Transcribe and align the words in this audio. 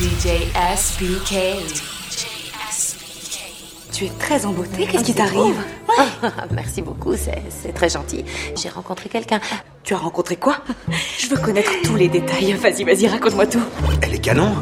DJ 0.00 0.48
SBK. 0.54 1.36
Tu 3.92 4.06
es 4.06 4.08
très 4.18 4.46
en 4.46 4.52
beauté, 4.52 4.86
qu'est-ce 4.86 5.04
qui 5.04 5.12
t'arrive 5.12 5.56
Merci 6.52 6.80
beaucoup, 6.80 7.14
c'est 7.16 7.42
c'est 7.50 7.74
très 7.74 7.90
gentil. 7.90 8.24
J'ai 8.56 8.70
rencontré 8.70 9.10
quelqu'un. 9.10 9.40
Tu 9.82 9.92
as 9.92 9.98
rencontré 9.98 10.36
quoi? 10.36 10.56
Je 11.18 11.26
veux 11.26 11.36
connaître 11.36 11.70
tous 11.84 11.96
les 11.96 12.08
détails. 12.08 12.54
Vas-y, 12.54 12.84
vas-y, 12.84 13.08
raconte-moi 13.08 13.46
tout. 13.46 13.60
Elle 14.00 14.14
est 14.14 14.20
canon 14.20 14.54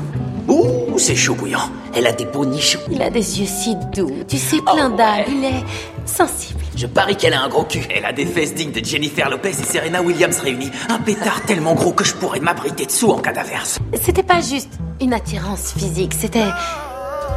C'est 0.99 1.15
chaud 1.15 1.35
bouillant? 1.37 1.71
Elle 1.95 2.07
a 2.07 2.13
des 2.13 2.25
beaux 2.27 2.45
nichons. 2.45 2.81
Il 2.91 3.01
a 3.03 3.09
des 3.11 3.41
yeux 3.41 3.47
si 3.47 3.77
doux, 3.95 4.11
tu 4.29 4.37
sais, 4.37 4.61
plein 4.61 4.91
d'âme. 4.91 5.25
Il 5.29 5.45
est 5.45 5.65
sensible. 6.05 6.61
Je 6.77 6.87
parie 6.87 7.17
qu'elle 7.17 7.35
a 7.35 7.41
un 7.43 7.49
gros 7.49 7.63
cul. 7.65 7.83
Elle 7.95 8.05
a 8.05 8.13
des 8.13 8.27
fesses 8.27 8.55
dignes 8.55 8.73
de 8.73 8.85
Jennifer 8.85 9.31
Lopez 9.31 9.51
et 9.51 9.53
Serena 9.65 10.03
Williams 10.03 10.39
réunies. 10.41 10.71
Un 10.89 10.99
pétard 10.99 11.43
tellement 11.47 11.75
gros 11.75 11.93
que 11.93 12.05
je 12.05 12.15
pourrais 12.15 12.41
m'abriter 12.41 12.85
dessous 12.87 13.11
en 13.11 13.19
cas 13.19 13.33
d'averse. 13.33 13.79
C'était 14.03 14.23
pas 14.25 14.41
juste 14.41 14.71
une 15.01 15.15
attirance 15.15 15.73
physique, 15.79 16.13
c'était 16.19 16.45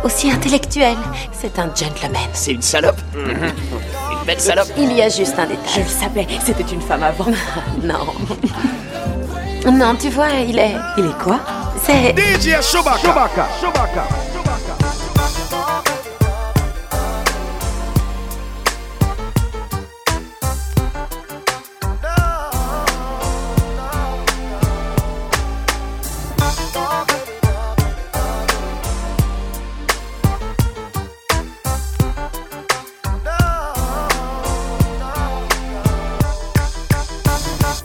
aussi 0.03 0.31
intellectuel. 0.31 0.98
C'est 1.31 1.59
un 1.59 1.67
gentleman. 1.75 2.20
C'est 2.34 2.52
une 2.53 2.62
salope 2.64 3.00
Une 3.16 4.25
belle 4.25 4.39
salope 4.39 4.67
Il 4.78 4.91
y 4.94 5.02
a 5.03 5.09
juste 5.09 5.38
un 5.38 5.44
Je 5.45 5.50
détail. 5.50 5.84
le 5.84 5.89
savais, 5.89 6.28
c'était 6.44 6.73
une 6.73 6.81
femme 6.81 7.03
avant. 7.03 7.25
Non. 7.84 8.08
Non, 9.72 9.95
tu 9.95 10.09
vois, 10.09 10.30
il 10.48 10.58
est. 10.58 10.73
Il 10.98 11.05
est 11.05 11.23
quoi? 11.23 11.39
C'est. 11.84 12.13
DJ 12.13 12.62
Chewbacca. 12.62 13.48
Chewbacca. 13.59 14.08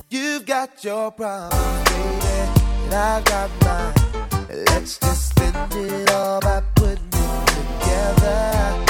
You've 0.09 0.47
got 0.47 0.85
your 0.85 1.11
problems, 1.11 1.91
baby, 1.91 2.56
and 2.87 2.95
I've 2.95 3.25
got 3.25 3.51
mine. 3.65 3.95
Let's 4.49 4.99
just 4.99 5.31
spend 5.31 5.57
it 5.75 6.11
all 6.11 6.41
by 6.41 6.63
putting 6.75 6.99
it 7.13 7.47
together. 7.49 8.86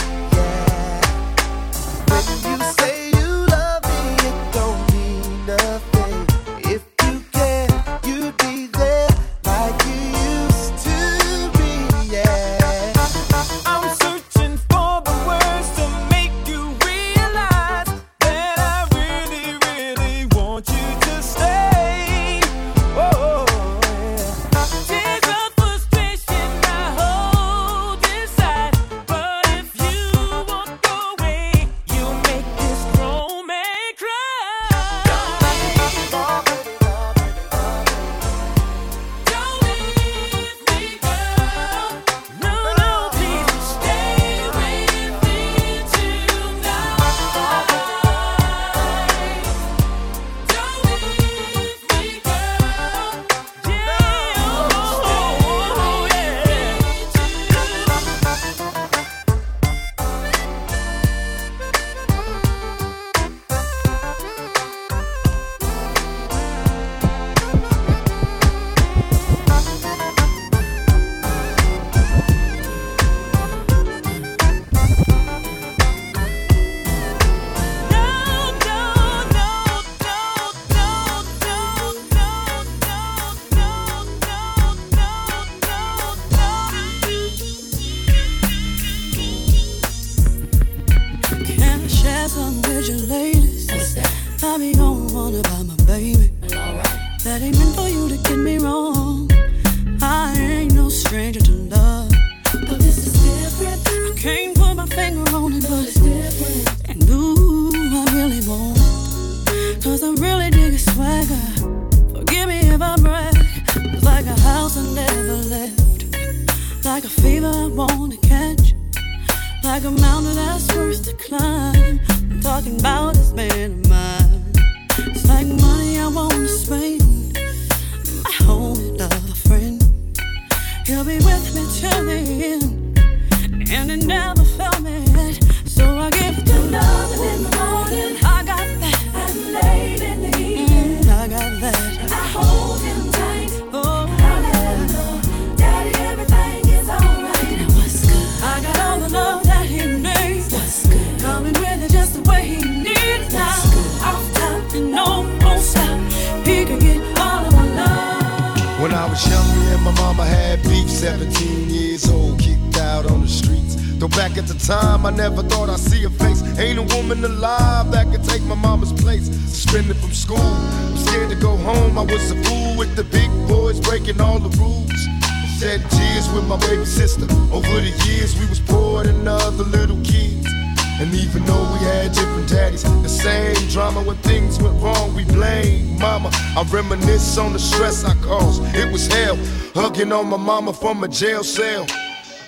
On 190.12 190.28
my 190.28 190.36
mama 190.36 190.72
from 190.72 191.02
a 191.04 191.08
jail 191.08 191.42
cell. 191.42 191.86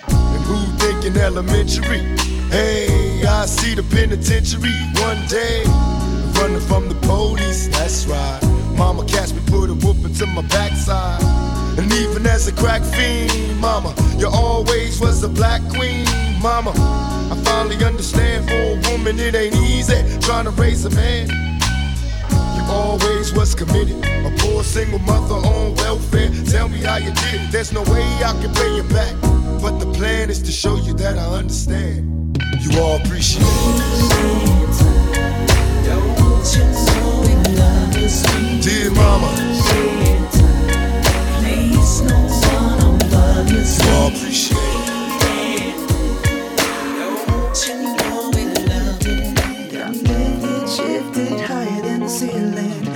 And 0.07 0.43
who 0.43 0.57
thinking 0.77 1.17
elementary? 1.17 1.99
Hey, 2.49 3.23
I 3.25 3.45
see 3.45 3.75
the 3.75 3.83
penitentiary 3.83 4.71
one 5.01 5.25
day. 5.27 5.63
Running 6.39 6.61
from 6.61 6.89
the 6.89 6.95
police, 7.07 7.67
that's 7.67 8.05
right. 8.05 8.39
Mama 8.77 9.05
catch 9.05 9.33
me, 9.33 9.41
put 9.47 9.69
a 9.69 9.73
whooping 9.73 10.13
to 10.15 10.25
my 10.27 10.41
backside. 10.43 11.21
And 11.77 11.91
even 11.93 12.25
as 12.27 12.47
a 12.47 12.53
crack 12.53 12.81
fiend, 12.81 13.59
mama, 13.59 13.93
you 14.17 14.27
always 14.27 14.99
was 14.99 15.23
a 15.23 15.29
black 15.29 15.61
queen, 15.69 16.05
mama. 16.41 16.71
I 17.31 17.41
finally 17.43 17.83
understand 17.83 18.47
for 18.47 18.55
a 18.55 18.91
woman 18.91 19.19
it 19.19 19.35
ain't 19.35 19.55
easy 19.55 20.01
trying 20.19 20.45
to 20.45 20.51
raise 20.51 20.85
a 20.85 20.91
man. 20.91 21.27
You 22.55 22.63
always 22.69 23.33
was 23.33 23.53
committed. 23.53 23.97
A 24.05 24.31
poor 24.39 24.63
single 24.63 24.99
mother 24.99 25.35
on 25.35 25.75
welfare. 25.75 26.28
Tell 26.49 26.67
me 26.67 26.79
how 26.79 26.97
you 26.97 27.11
did 27.11 27.41
it. 27.41 27.51
There's 27.51 27.71
no 27.71 27.83
way 27.83 28.01
I 28.25 28.33
can 28.41 28.51
pay 28.55 28.75
you 28.75 28.81
back. 28.83 29.13
But 29.61 29.77
the 29.77 29.85
plan 29.93 30.31
is 30.31 30.41
to 30.41 30.51
show 30.51 30.77
you 30.77 30.95
that 30.95 31.15
I 31.15 31.25
understand. 31.37 32.41
You 32.59 32.81
all 32.81 32.95
appreciate 32.97 33.43
it. 33.43 34.09
Dear 38.63 38.89
mama. 38.91 39.29
You 43.61 43.89
all 43.93 44.07
appreciate 44.07 44.57
it. 44.57 44.89
Shifted 50.67 51.41
higher 51.41 51.81
than 51.81 51.99
the 51.99 52.09
ceiling, 52.09 52.89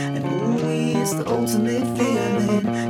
ultimate 1.28 1.98
feeling. 1.98 2.83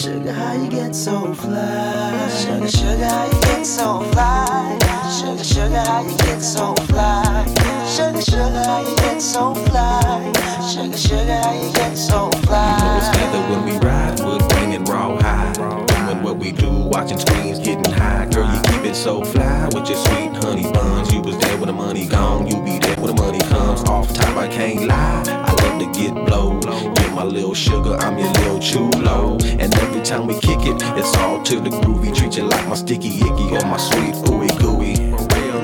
Sugar, 0.00 0.32
how 0.32 0.54
you 0.54 0.70
get 0.70 0.94
so 0.94 1.34
fly? 1.34 2.28
Sugar, 2.30 2.68
sugar, 2.68 3.04
how 3.04 3.26
you 3.26 3.40
get 3.42 3.66
so 3.66 4.00
fly? 4.12 4.78
Sugar, 5.20 5.44
sugar, 5.44 5.76
how 5.76 6.00
you 6.00 6.16
get 6.16 6.40
so 6.40 6.74
fly? 6.88 7.44
Sugar, 7.86 8.22
sugar, 8.22 8.64
how 8.64 8.80
you 8.80 8.96
get 8.96 9.20
so 9.20 9.54
fly? 9.54 10.32
Sugar, 10.72 10.96
sugar, 10.96 11.40
how 11.42 11.52
you 11.52 11.70
get 11.74 11.98
so 11.98 12.30
fly? 12.46 13.10
Together 13.12 13.40
when 13.50 13.64
we 13.66 13.72
ride, 13.86 14.16
grain 14.48 14.72
and 14.72 14.88
raw 14.88 15.20
high. 15.20 15.52
Doing 15.52 16.22
what 16.22 16.38
we 16.38 16.52
do, 16.52 16.70
watching 16.70 17.18
screens, 17.18 17.58
getting 17.58 17.92
high. 17.92 18.24
Girl, 18.32 18.50
you 18.50 18.62
keep 18.72 18.86
it 18.86 18.94
so 18.94 19.22
fly 19.22 19.66
with 19.66 19.86
your 19.86 19.98
sweet 19.98 20.32
honey 20.42 20.72
buns. 20.72 21.12
You 21.12 21.20
was 21.20 21.36
there 21.36 21.58
when 21.58 21.66
the 21.66 21.74
money 21.74 22.06
gone, 22.06 22.46
you 22.46 22.56
be 22.64 22.78
there 22.78 22.96
when 22.96 23.14
the 23.14 23.22
money 23.22 23.40
comes. 23.40 23.82
Off 23.82 24.10
top, 24.14 24.34
I 24.34 24.48
can't 24.48 24.86
lie. 24.86 25.49
To 25.80 25.86
get 25.92 26.12
blow. 26.26 26.60
Get 26.60 27.14
my 27.14 27.24
little 27.24 27.54
sugar, 27.54 27.96
I'm 27.96 28.18
your 28.18 28.30
little 28.32 28.60
chulo. 28.60 29.38
And 29.58 29.74
every 29.76 30.02
time 30.02 30.26
we 30.26 30.34
kick 30.34 30.60
it, 30.66 30.76
it's 30.98 31.16
all 31.16 31.42
to 31.44 31.56
the 31.58 31.70
groovy. 31.70 32.14
Treat 32.14 32.36
you 32.36 32.42
like 32.42 32.68
my 32.68 32.74
sticky 32.74 33.16
icky 33.16 33.56
or 33.56 33.64
my 33.64 33.78
sweet 33.78 34.14
ooey 34.28 34.50
gooey. 34.58 34.96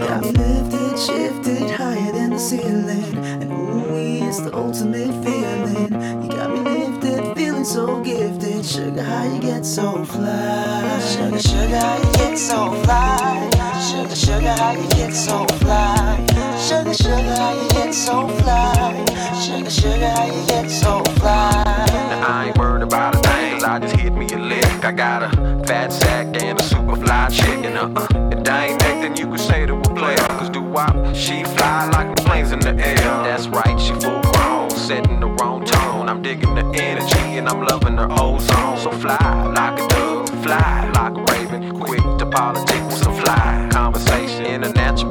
Got 0.09 0.23
me 0.23 0.31
lifted, 0.33 0.99
shifted 0.99 1.71
higher 1.71 2.13
than 2.13 2.31
the 2.31 2.39
ceiling. 2.39 3.19
And 3.43 3.53
ooh, 3.53 4.27
it's 4.27 4.41
the 4.41 4.57
ultimate 4.57 5.13
feeling. 5.23 5.93
You 6.23 6.31
got 6.31 6.51
me 6.51 6.61
lifted, 6.61 7.35
feeling 7.37 7.65
so 7.65 8.03
gifted. 8.03 8.65
Sugar, 8.65 9.03
how 9.03 9.25
you 9.35 9.39
get 9.39 9.67
so 9.67 10.03
fly? 10.07 10.99
Sugar, 11.01 11.39
sugar, 11.41 11.79
how 11.79 11.97
you 11.99 12.13
get 12.15 12.39
so 12.39 12.73
fly? 12.85 13.51
Sugar, 13.91 14.17
sugar, 14.17 14.55
how 14.55 14.73
you 14.73 14.89
get 14.89 15.13
so 15.13 15.45
fly? 15.59 16.46
Sugar, 16.67 16.95
sugar, 16.95 17.37
how 17.37 17.55
you 17.55 17.69
get 17.69 17.95
so 17.95 18.27
fly? 18.27 19.05
Sugar, 19.41 19.71
sugar, 19.71 20.09
how 20.09 20.25
you 20.27 20.47
get 20.49 20.69
so 20.69 21.01
fly? 21.21 21.63
Now 22.11 22.27
I 22.27 22.47
ain't 22.49 22.59
worried 22.59 22.83
about 22.83 23.15
a 23.15 23.19
thing, 23.19 23.53
cause 23.53 23.63
I 23.63 23.79
just 23.79 23.95
hit 23.95 24.13
me 24.13 24.27
a 24.33 24.37
lick. 24.37 24.85
I 24.85 24.91
got 24.91 25.23
a 25.23 25.65
fat 25.65 25.93
sack 25.93 26.27
and 26.43 26.59
a 26.59 26.63
super 26.65 26.97
fly 26.97 27.29
chick, 27.29 27.65
and 27.65 27.79
uh 27.79 28.01
uh. 28.01 28.09
If 28.33 28.43
that 28.43 28.69
ain't 28.69 28.81
nothing 28.81 29.17
you 29.17 29.31
could 29.31 29.39
say 29.39 29.65
to 29.65 29.77
a 29.77 29.95
player, 29.95 30.17
cause 30.17 30.51
do 30.51 30.61
wop, 30.61 31.15
she 31.15 31.45
fly 31.45 31.89
like 31.93 32.17
planes 32.17 32.51
in 32.51 32.59
the 32.59 32.71
air. 32.71 32.97
That's 32.97 33.47
right, 33.47 33.79
she 33.81 33.93
full 34.01 34.21
grown, 34.33 34.69
setting 34.71 35.21
the 35.21 35.29
wrong 35.29 35.65
tone. 35.65 36.09
I'm 36.09 36.21
digging 36.21 36.57
the 36.57 36.65
energy 36.83 37.39
and 37.39 37.49
I'm 37.49 37.63
loving 37.65 37.97
her 37.97 38.09
ozone. 38.11 38.77
So 38.79 38.91
fly 38.91 39.53
like 39.55 39.79
a 39.79 39.87
dove, 39.87 40.29
fly 40.43 40.91
like 40.97 41.17
a 41.17 41.33
raven, 41.33 41.79
quick 41.79 42.03
to 42.19 42.27
politics 42.27 42.97
some 42.97 43.15
fly 43.15 43.69
conversation 43.71 44.47
in 44.47 44.65
a 44.65 44.73
natural 44.73 45.06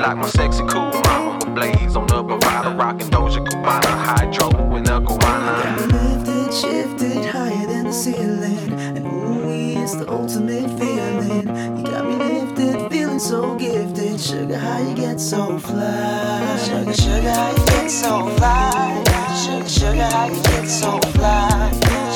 like 0.00 0.16
my 0.16 0.28
sexy 0.28 0.64
cool 0.66 0.90
mama, 1.04 1.38
blades 1.54 1.94
on 1.94 2.06
the 2.06 2.14
Bravada, 2.24 2.76
rocking 2.78 3.08
Doja 3.08 3.44
Cubana, 3.46 3.92
hydro 4.06 4.74
in 4.76 4.84
the 4.84 4.98
Guana. 5.00 5.76
Lifted, 5.92 6.54
shifted 6.54 7.26
higher 7.26 7.66
than 7.66 7.84
the 7.84 7.92
ceiling. 7.92 8.72
And 8.96 9.06
ooh, 9.06 9.82
it's 9.82 9.94
the 9.96 10.10
ultimate 10.10 10.70
feeling. 10.78 11.76
You 11.76 11.84
got 11.84 12.06
me 12.06 12.16
lifted, 12.16 12.90
feeling 12.90 13.18
so 13.18 13.54
gifted. 13.56 14.18
Sugar, 14.18 14.56
how 14.56 14.78
you 14.78 14.94
get 14.94 15.20
so 15.20 15.58
fly? 15.58 16.56
Sugar, 16.64 16.94
sugar, 16.94 17.30
how 17.30 17.50
you 17.50 17.66
get 17.66 17.90
so 17.90 18.26
fly? 18.36 19.04
Sugar, 19.44 19.68
sugar, 19.68 20.02
how 20.02 20.26
you 20.26 20.42
get 20.42 20.66
so 20.66 20.98
fly? 21.12 21.72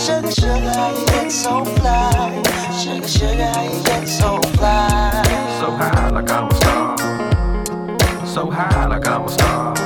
Sugar, 0.06 0.30
sugar, 0.30 0.72
how 0.72 0.98
you 0.98 1.06
get 1.06 1.30
so 1.30 1.64
fly? 1.66 2.42
Sugar, 2.82 3.08
sugar, 3.08 3.46
how 3.46 3.62
you 3.62 3.84
get 3.84 4.08
so 4.08 4.40
fly? 4.56 5.22
So 5.60 5.70
high 5.70 6.08
like 6.08 6.30
I'm 6.30 6.48
a 6.48 6.54
star. 6.54 6.83
So 8.34 8.50
high 8.50 8.86
like 8.86 9.06
I'm 9.06 9.22
a 9.22 9.28
star. 9.28 9.76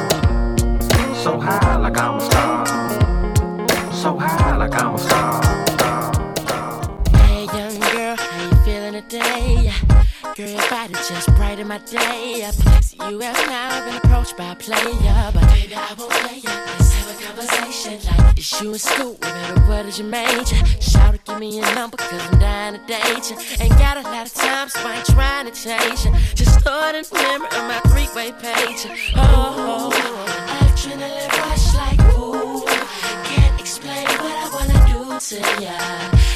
So 1.23 1.39
high 1.39 1.77
like 1.77 1.99
I'm 1.99 2.17
a 2.17 2.21
star. 2.23 2.67
So 3.93 4.19
high 4.19 4.57
like 4.57 4.73
I'm 4.83 4.95
a 4.95 4.99
star. 4.99 5.43
Hey, 7.13 7.45
young 7.45 7.79
girl, 7.79 8.17
how 8.17 8.49
you 8.49 8.65
feeling 8.65 9.03
today? 9.03 9.71
Girl, 10.35 10.49
your 10.49 10.71
body 10.71 10.95
just 10.95 11.29
brighten 11.37 11.69
my 11.69 11.77
day 11.77 12.45
up. 12.45 12.55
See, 12.83 12.97
you 13.11 13.19
have 13.19 13.37
now 13.51 13.85
been 13.85 13.97
approached 13.97 14.39
by 14.39 14.53
a 14.53 14.57
player, 14.57 15.31
but 15.35 15.47
baby, 15.49 15.75
I 15.75 15.95
won't 15.99 16.11
play 16.11 16.39
ya. 16.39 16.88
Conversation 17.21 17.99
like 18.19 18.39
it's 18.39 18.61
you 18.61 18.71
and 18.71 18.81
Scoop. 18.81 19.21
Baby, 19.21 19.61
what 19.67 19.87
is 19.87 19.99
your 19.99 20.09
major? 20.09 20.57
Shout 20.81 21.15
it, 21.15 21.25
give 21.25 21.39
me 21.39 21.57
your 21.59 21.75
number, 21.75 21.97
cause 21.97 22.21
I'm 22.21 22.39
dying 22.39 22.75
to 22.75 22.87
date 22.87 23.31
you. 23.31 23.37
Ain't 23.61 23.79
got 23.79 23.97
a 23.97 24.03
lot 24.03 24.27
of 24.27 24.35
time, 24.35 24.69
so 24.69 24.81
I 24.81 24.97
ain't 24.97 25.07
trying 25.07 25.47
to 25.47 25.53
change 25.53 26.05
you. 26.05 26.13
Just 26.35 26.59
in 26.59 26.63
the 26.65 27.09
memory 27.13 27.49
of 27.49 27.65
my 27.67 27.81
three-way 27.91 28.33
page. 28.33 28.87
Oh, 29.17 29.91
adrenaline 30.61 31.33
rush 31.43 31.75
like 31.75 32.01
ooh. 32.17 32.65
Can't 33.25 33.61
explain 33.61 34.07
what 34.23 34.35
I 34.35 34.49
wanna 34.55 34.79
do 34.87 35.19
to 35.19 35.39
ya. 35.63 35.77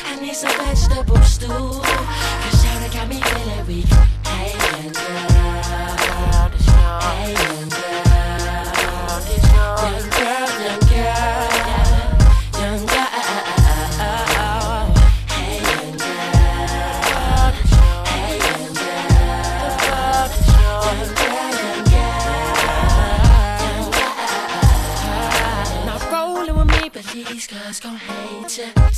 I 0.07 0.19
need 0.21 0.35
some 0.35 0.51
vegetable 0.59 1.23
stew. 1.23 1.47
Cause 1.47 2.65
y'all 2.65 2.91
got 2.93 3.09
me 3.09 3.21
feeling 3.21 3.67
weak. 3.67 3.87
Hey, 4.27 4.53
young 4.53 4.97
uh, 4.97 6.49
girl. 6.59 7.01
Hey, 7.01 7.62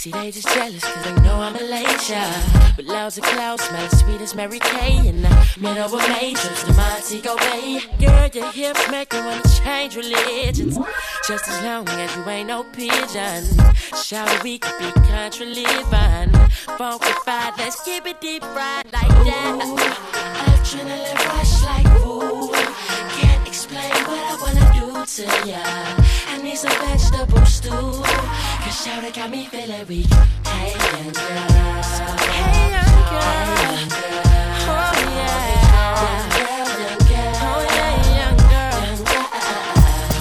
See, 0.05 0.11
they 0.11 0.31
just 0.31 0.47
jealous 0.49 0.85
cause 0.85 1.05
they 1.05 1.23
know 1.23 1.37
I'm 1.37 1.57
a 1.57 1.63
later. 1.63 2.29
With 2.77 2.85
loads 2.85 3.17
of 3.17 3.25
clouds, 3.25 3.63
smelling 3.63 3.89
sweet 3.89 4.21
as 4.21 4.35
Mary 4.35 4.59
Kay. 4.59 4.99
In 5.09 5.25
uh, 5.25 5.45
the 5.55 5.61
middle 5.63 5.83
of 5.83 5.99
trips 5.99 6.63
to 6.65 6.75
Montego 6.75 7.37
Bay. 7.39 7.81
Girl, 7.99 8.29
your 8.35 8.53
hips 8.53 8.91
make 8.91 9.15
me 9.15 9.21
wanna 9.21 9.41
change 9.65 9.97
religions. 9.97 10.77
Just 11.27 11.49
as 11.49 11.65
long 11.65 11.89
as 11.89 12.15
you 12.17 12.23
ain't 12.29 12.49
no 12.49 12.65
pigeon. 12.65 13.45
Shout 14.05 14.45
we 14.45 14.59
could 14.59 14.79
be 14.79 14.93
country 15.09 15.47
living. 15.47 16.29
Funkified, 16.77 17.57
let's 17.57 17.81
keep 17.83 18.07
it 18.07 18.21
deep 18.21 18.45
fried 18.45 18.85
like 18.93 19.09
that. 19.09 19.57
Ooh, 19.65 19.75
Adrenaline 20.53 21.17
rush 21.33 21.63
like 21.63 22.05
ooh. 22.05 22.53
Can't 23.17 23.49
explain 23.49 23.89
what 24.05 24.21
I 24.21 24.37
wanna 24.43 24.67
do 24.79 25.07
to 25.07 25.49
ya. 25.49 26.34
I 26.45 26.49
need 26.49 26.59
some 26.59 26.71
vegetable 26.73 27.47
stew. 27.47 27.71
Cause 27.71 28.85
shout 28.85 29.15
got 29.15 29.31
me 29.31 29.47
feeling 29.47 29.87
weak. 29.89 30.13
Hey, 30.45 30.77
young 30.77 31.13
girl. 31.15 31.81
Hey, 32.21 32.69
young 32.69 33.01
girl. 33.09 33.89
Oh, 34.69 34.93
yeah. 35.17 35.65
Young 36.05 36.29
girl, 36.37 36.69
young 36.85 37.01
girl. 37.09 37.33
Oh, 37.49 37.65
yeah, 37.73 37.97
young 38.21 38.37
girl. 38.53 38.77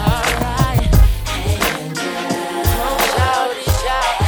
Alright. 0.07 0.95
Hey, 1.27 1.59
young 1.59 1.91
girl. 1.91 2.71
Oh, 2.87 3.03
shawty, 3.11 3.67
shawty. 3.83 4.23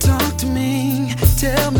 Talk 0.00 0.32
to 0.36 0.46
me, 0.46 1.14
tell 1.38 1.70
me 1.70 1.79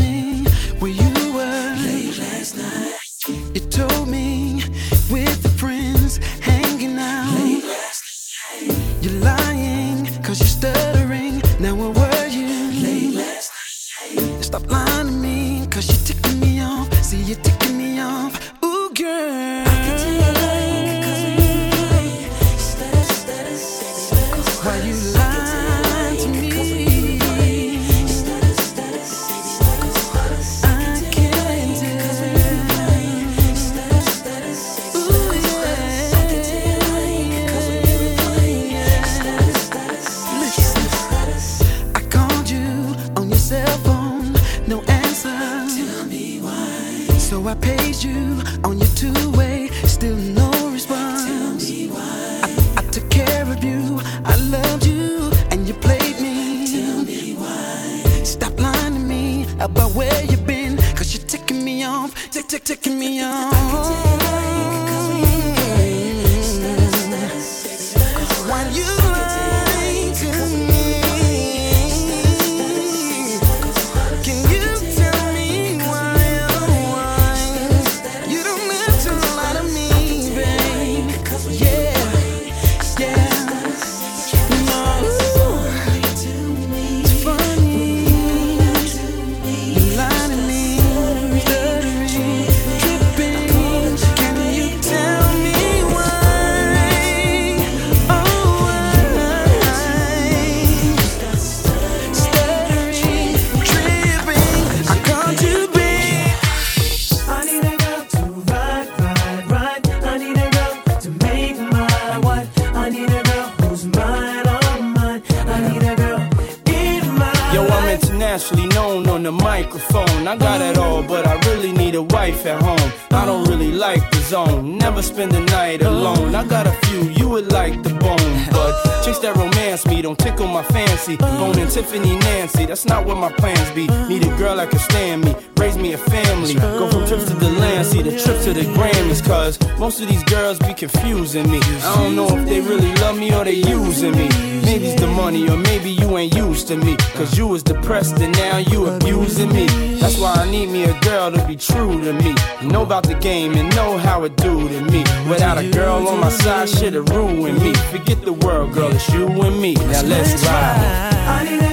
and 148.09 148.33
now 148.33 148.57
you 148.57 148.87
abusing 148.87 149.53
me. 149.53 149.67
That's 149.99 150.17
why 150.17 150.33
I 150.33 150.49
need 150.49 150.69
me 150.69 150.85
a 150.85 150.99
girl 151.01 151.31
to 151.31 151.45
be 151.47 151.55
true 151.55 152.01
to 152.03 152.13
me. 152.13 152.33
Know 152.63 152.81
about 152.81 153.03
the 153.03 153.13
game 153.15 153.53
and 153.53 153.73
know 153.75 153.97
how 153.97 154.23
it 154.23 154.35
do 154.37 154.67
to 154.67 154.81
me. 154.91 155.03
Without 155.29 155.59
a 155.59 155.69
girl 155.69 156.07
on 156.07 156.19
my 156.19 156.29
side, 156.29 156.67
shit'll 156.67 157.03
ruin 157.03 157.59
me. 157.59 157.73
Forget 157.91 158.21
the 158.23 158.33
world, 158.33 158.73
girl, 158.73 158.91
it's 158.91 159.07
you 159.09 159.27
and 159.27 159.61
me. 159.61 159.75
Now 159.75 160.01
let's 160.01 160.43
ride. 160.45 161.70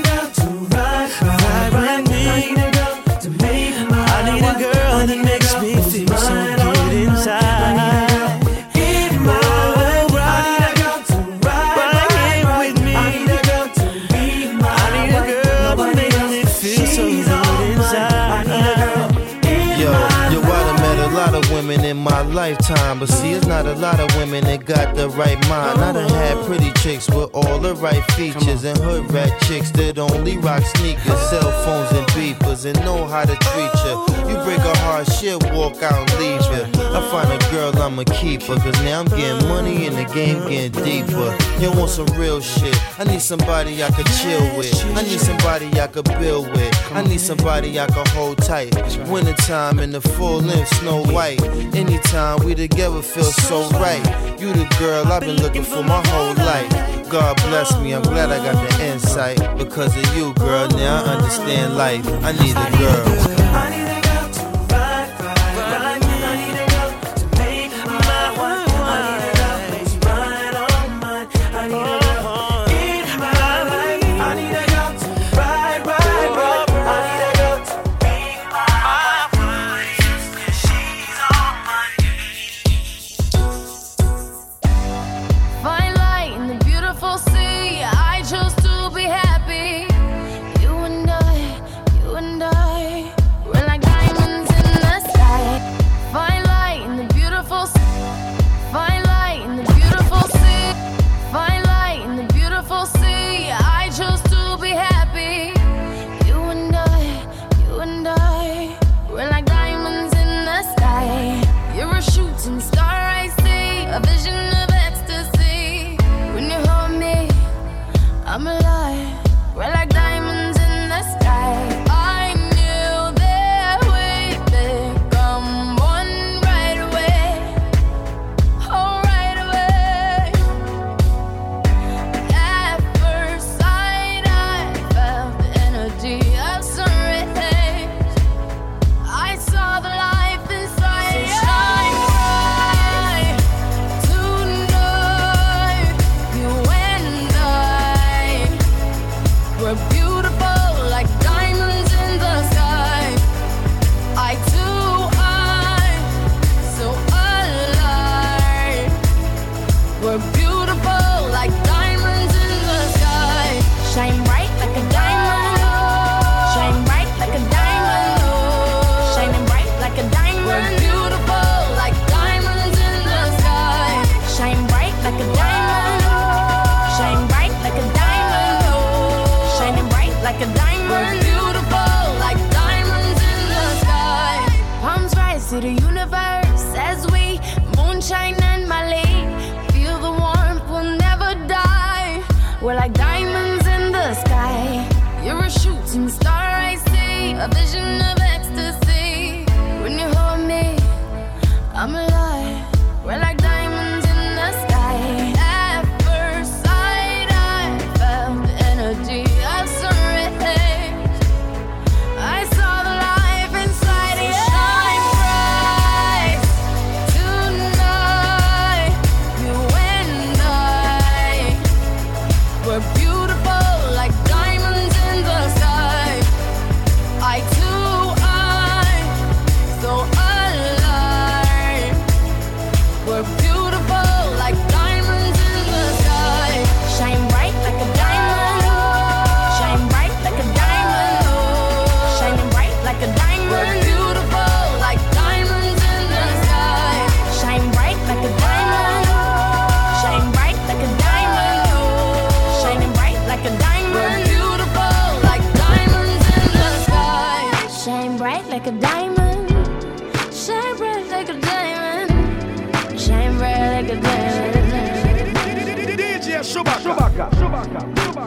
But 23.09 23.17
see, 23.17 23.33
it's 23.33 23.47
not 23.47 23.65
a 23.65 23.75
lot 23.75 24.01
of 24.01 24.15
women 24.17 24.45
that 24.45 24.67
got 24.67 24.95
the 24.95 25.09
right 25.09 25.41
mind. 25.49 25.81
I 25.81 25.93
done 25.93 26.11
had 26.11 26.45
pretty 26.45 26.71
chicks 26.83 27.09
with 27.09 27.31
all 27.33 27.59
the 27.59 27.75
right 27.77 28.05
features 28.13 28.65
and 28.65 28.77
hood 28.79 29.11
rat 29.11 29.33
chicks 29.43 29.71
that 29.73 29.99
only 29.99 30.37
rock 30.37 30.63
sneakers, 30.77 31.21
cell 31.31 31.51
phones 31.65 31.91
and 31.93 32.07
beepers 32.09 32.67
and 32.67 32.79
know 32.85 33.07
how 33.07 33.25
to 33.25 33.35
treat 33.35 33.73
ya. 33.85 34.29
You 34.29 34.37
break 34.45 34.59
a 34.59 34.77
heart, 34.79 35.11
shit, 35.11 35.43
walk 35.55 35.83
out 35.83 35.95
and 35.95 36.21
leave 36.21 36.43
ya. 36.53 36.69
I 36.93 37.01
find 37.11 37.33
a 37.33 37.51
girl 37.51 37.73
I'ma 37.81 38.05
keep 38.13 38.43
her, 38.43 38.57
cause 38.57 38.79
now 38.85 39.01
I'm 39.01 39.07
getting 39.07 39.49
money 39.49 39.87
and 39.87 39.97
the 39.97 40.05
game 40.13 40.47
getting 40.47 40.85
deeper. 40.85 41.35
You 41.61 41.73
want 41.73 41.91
some 41.91 42.07
real 42.19 42.43
shit? 42.43 42.77
I 42.99 43.05
need 43.05 43.23
somebody 43.23 43.83
I 43.83 43.91
could 43.91 44.07
chill 44.21 44.45
with. 44.59 44.75
I 44.97 45.03
need 45.03 45.21
somebody 45.21 45.69
I 45.81 45.87
could 45.87 46.05
build 46.21 46.51
with. 46.53 46.75
I 46.93 47.03
need 47.03 47.21
somebody 47.21 47.81
I 47.81 47.87
could 47.87 48.09
hold 48.09 48.39
tight. 48.39 48.75
Wintertime 49.09 49.79
in 49.79 49.93
the 49.93 50.01
full 50.03 50.41
length, 50.41 50.75
snow 50.77 51.05
white. 51.07 51.43
Anytime 51.75 52.45
we 52.45 52.55
together 52.55 52.98
never 53.03 53.23
so 53.23 53.69
right. 53.79 54.05
You 54.41 54.53
the 54.53 54.67
girl 54.79 55.07
I've 55.07 55.21
been 55.21 55.41
looking 55.43 55.63
for 55.63 55.83
my 55.83 56.03
whole 56.09 56.35
life. 56.35 57.09
God 57.09 57.37
bless 57.49 57.79
me, 57.81 57.93
I'm 57.93 58.03
glad 58.03 58.31
I 58.31 58.39
got 58.39 58.69
the 58.69 58.87
insight. 58.87 59.39
Because 59.57 59.97
of 59.97 60.17
you, 60.17 60.35
girl, 60.35 60.69
now 60.69 61.05
I 61.05 61.15
understand 61.17 61.77
life. 61.77 62.07
I 62.23 62.33
need 62.33 62.57
a 62.57 62.79
girl. 62.79 63.98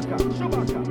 Chewbacca. 0.01 0.17
Chewbacca. 0.38 0.90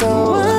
So 0.00 0.57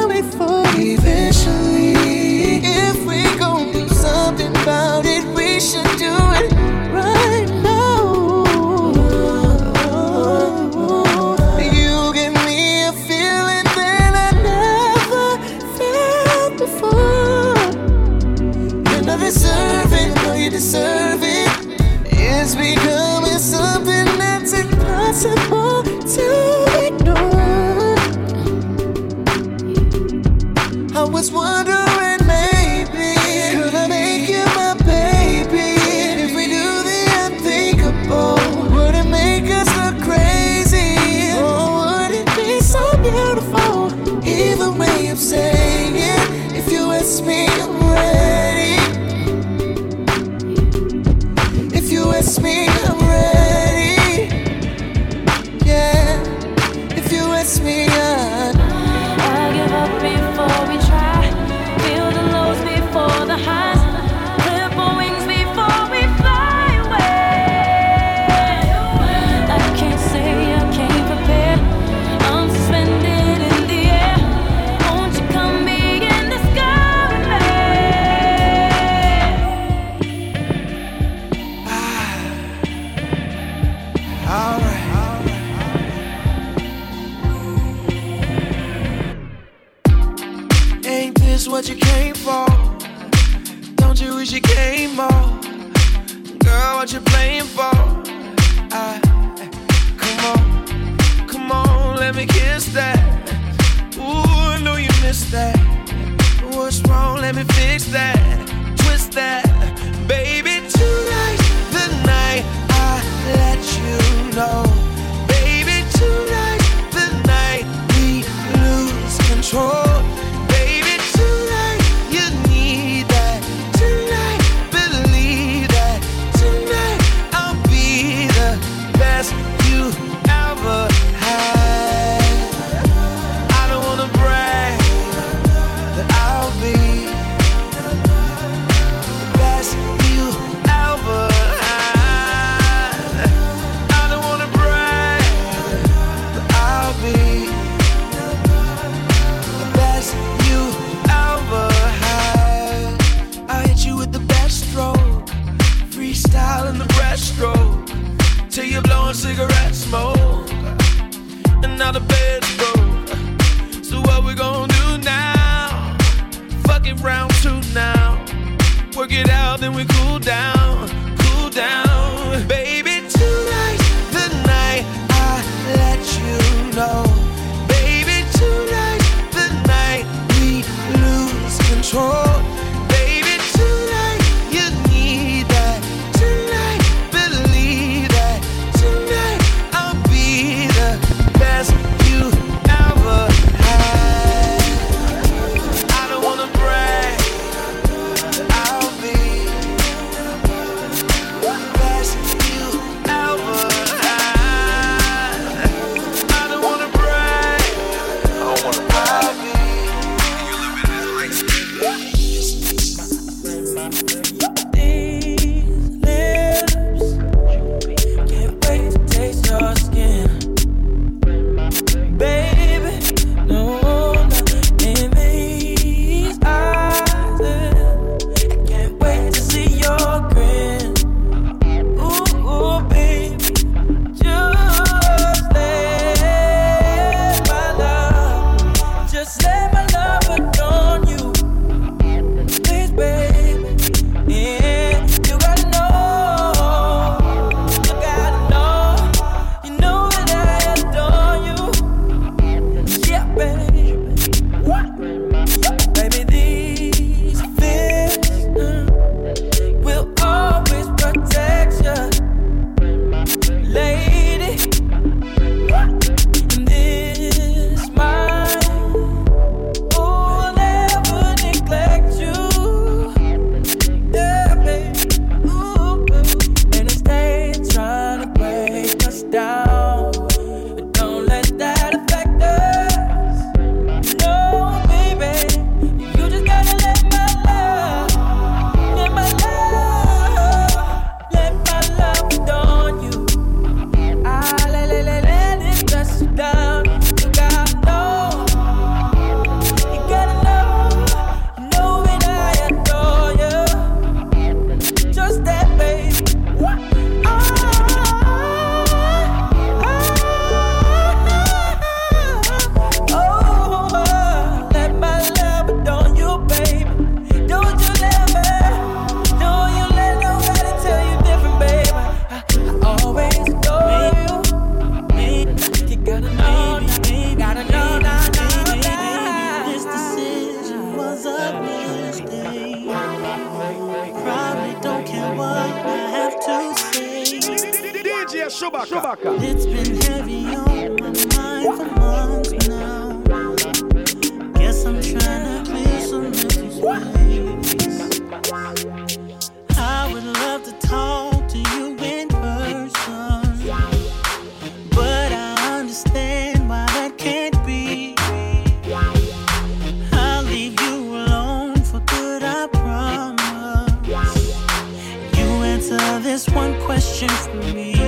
answer 365.92 366.20
this 366.20 366.48
one 366.50 366.80
question 366.82 367.30
for 367.30 367.56
me. 367.74 367.99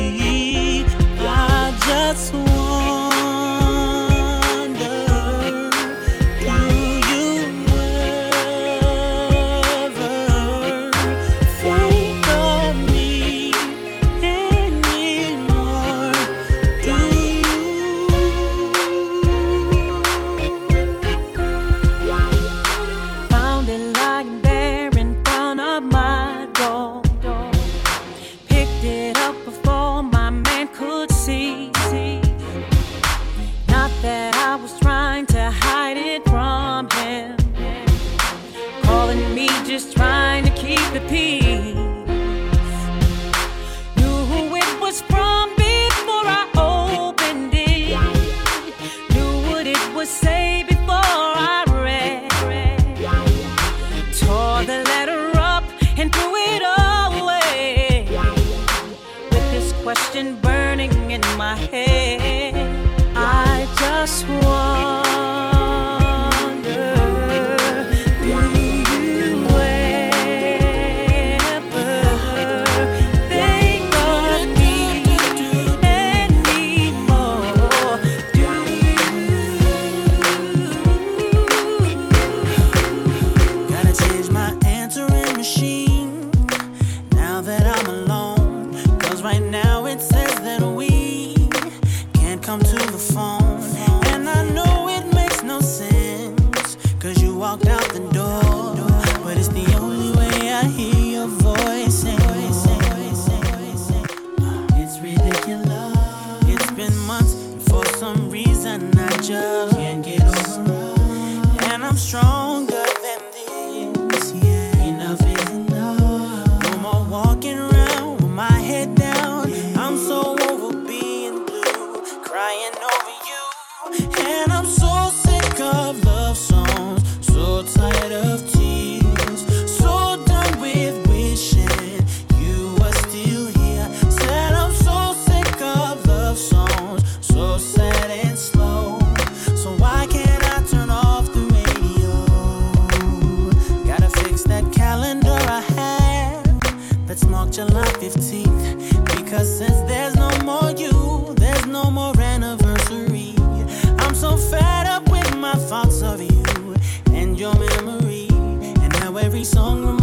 Every 159.42 159.46
song 159.46 160.01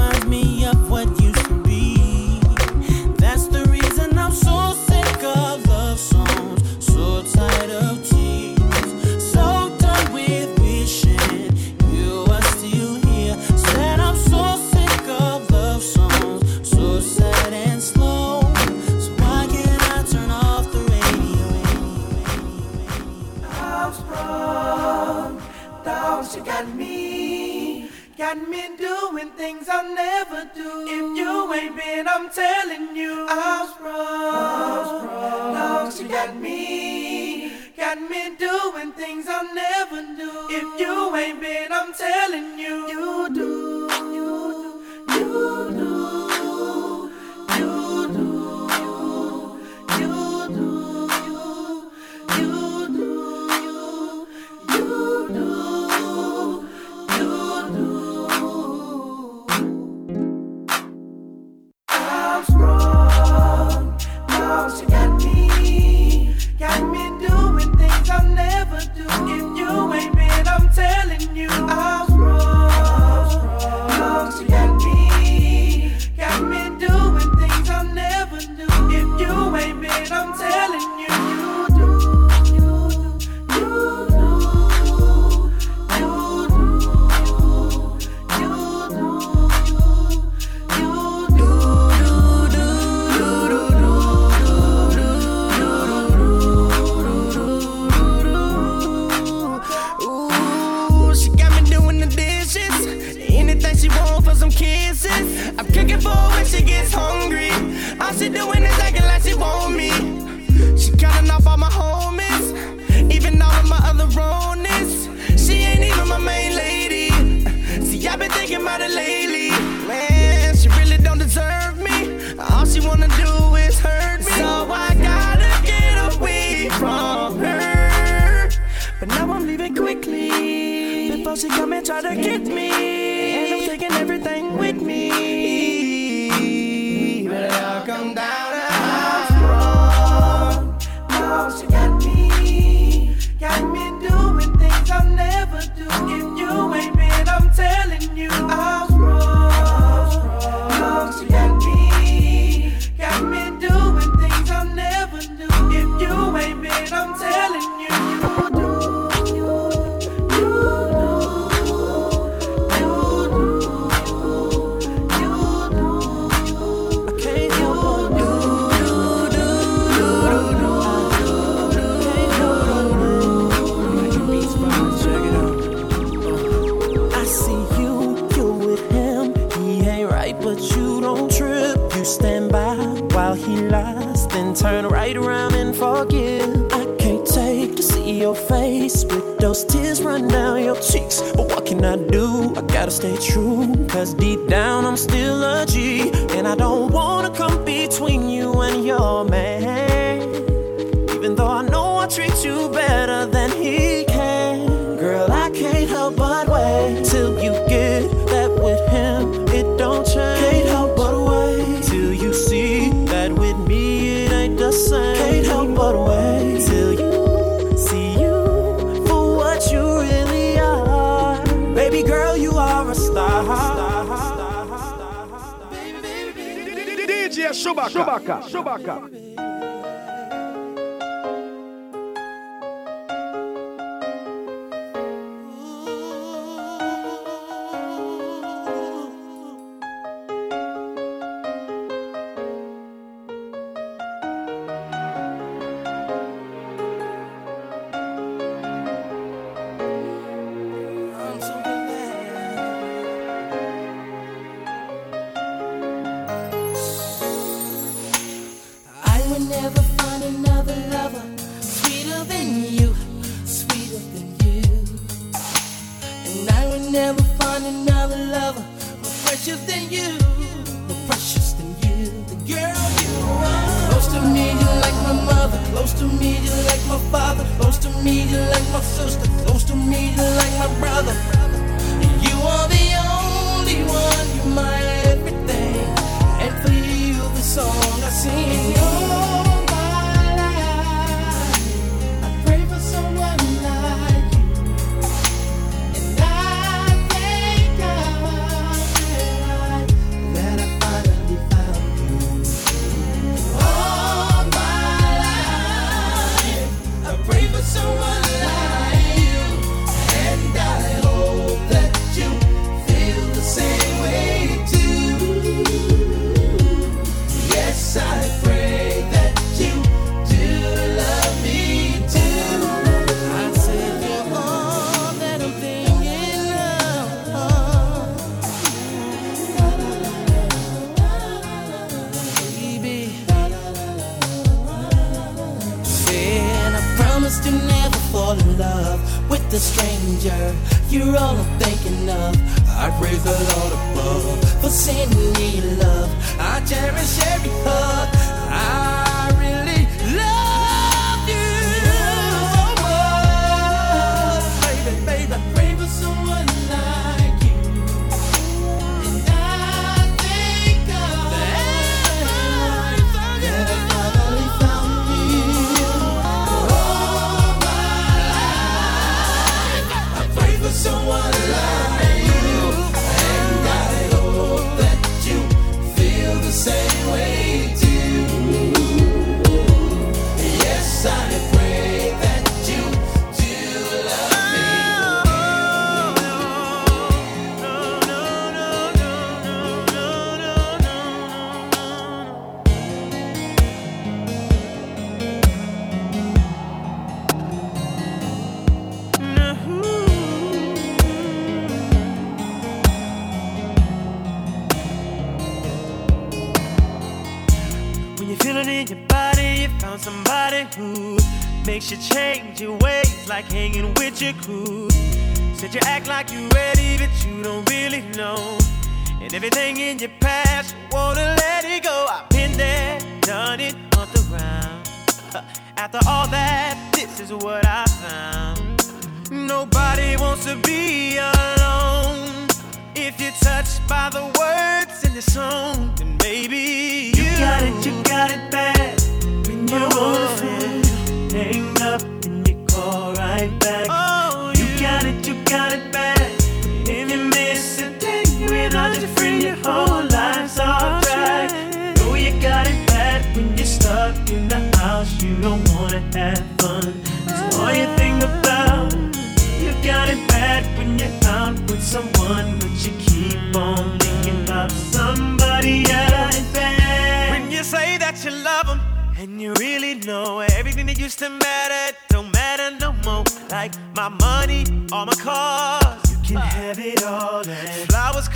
Chewbacca. 227.88 228.40
Chewbacca. 228.48 228.97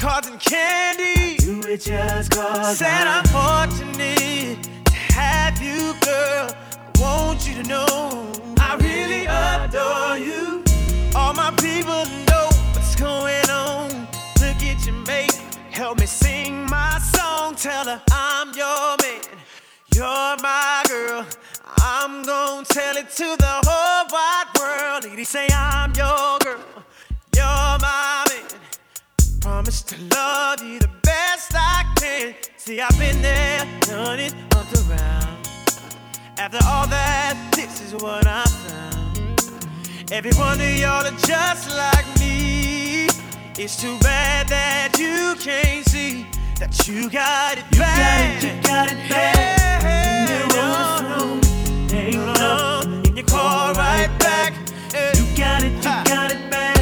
cards 0.03 0.27
and 0.27 0.41
candy. 0.41 1.37
Do 1.37 1.61
it 1.69 1.81
just 1.81 2.33
cause. 2.33 2.79
Said 2.79 3.07
I'm, 3.07 3.25
I'm 3.25 3.69
fortunate 3.71 4.59
to 4.87 4.95
have 5.15 5.63
you, 5.63 5.95
girl. 6.01 6.51
I 6.51 7.01
want 7.01 7.47
you 7.47 7.63
to 7.63 7.69
know 7.69 8.33
I 8.59 8.75
really 8.81 9.27
adore 9.27 10.19
you. 10.19 10.65
All 11.15 11.33
my 11.35 11.53
people 11.53 12.03
know 12.27 12.49
what's 12.75 12.97
going 12.97 13.49
on. 13.49 13.91
Look 14.41 14.61
at 14.71 14.85
your 14.85 14.97
mate. 15.07 15.41
Help 15.71 16.01
me 16.01 16.07
sing 16.07 16.69
my 16.69 16.99
song. 16.99 17.55
Tell 17.55 17.85
her 17.85 18.03
I'm 18.11 18.49
your 18.57 18.97
man. 19.03 19.23
You're 19.95 20.37
my 20.43 20.83
girl. 20.89 21.25
I'm 21.79 22.25
gonna 22.25 22.67
tell 22.67 22.97
it 22.97 23.09
to 23.09 23.37
the 23.39 23.55
whole 23.67 24.07
wide 24.11 24.51
world. 24.59 25.05
Lady, 25.05 25.23
say 25.23 25.47
I'm 25.53 25.95
your 25.95 26.41
girl 26.41 26.72
promise 29.63 29.83
to 29.83 29.97
love 30.15 30.61
you 30.65 30.81
the 30.81 30.91
best 31.03 31.53
I 31.55 31.85
can. 31.97 32.35
See, 32.57 32.81
I've 32.81 32.99
been 32.99 33.23
there, 33.23 33.65
done 33.83 34.19
it, 34.19 34.35
up 34.57 34.67
around. 34.89 35.49
After 36.37 36.59
all 36.67 36.89
that, 36.89 37.37
this 37.55 37.81
is 37.81 37.95
what 38.03 38.27
I 38.27 38.45
found. 38.45 40.11
Every 40.11 40.33
one 40.33 40.61
of 40.61 40.79
y'all 40.79 41.07
are 41.07 41.19
just 41.27 41.69
like 41.71 42.07
me. 42.19 43.07
It's 43.57 43.81
too 43.81 43.97
bad 44.01 44.49
that 44.49 44.99
you 44.99 45.37
can't 45.41 45.87
see 45.87 46.27
that 46.59 46.89
you 46.89 47.09
got 47.09 47.59
it 47.59 47.65
you 47.71 47.79
bad. 47.79 48.43
Got 48.43 48.45
it, 48.45 48.57
you 48.57 48.63
got 48.63 48.93
it 48.93 49.09
bad. 49.09 50.29
Yeah, 50.29 50.49
no, 50.49 51.03
no, 51.09 51.97
ain't 51.97 52.17
no, 52.17 53.03
In 53.09 53.17
your 53.17 53.27
call 53.27 53.75
right 53.75 54.11
back. 54.19 54.55
You 55.15 55.25
got 55.37 55.63
it, 55.63 55.73
you 55.73 55.83
got 55.83 56.33
it 56.33 56.51
bad. 56.51 56.82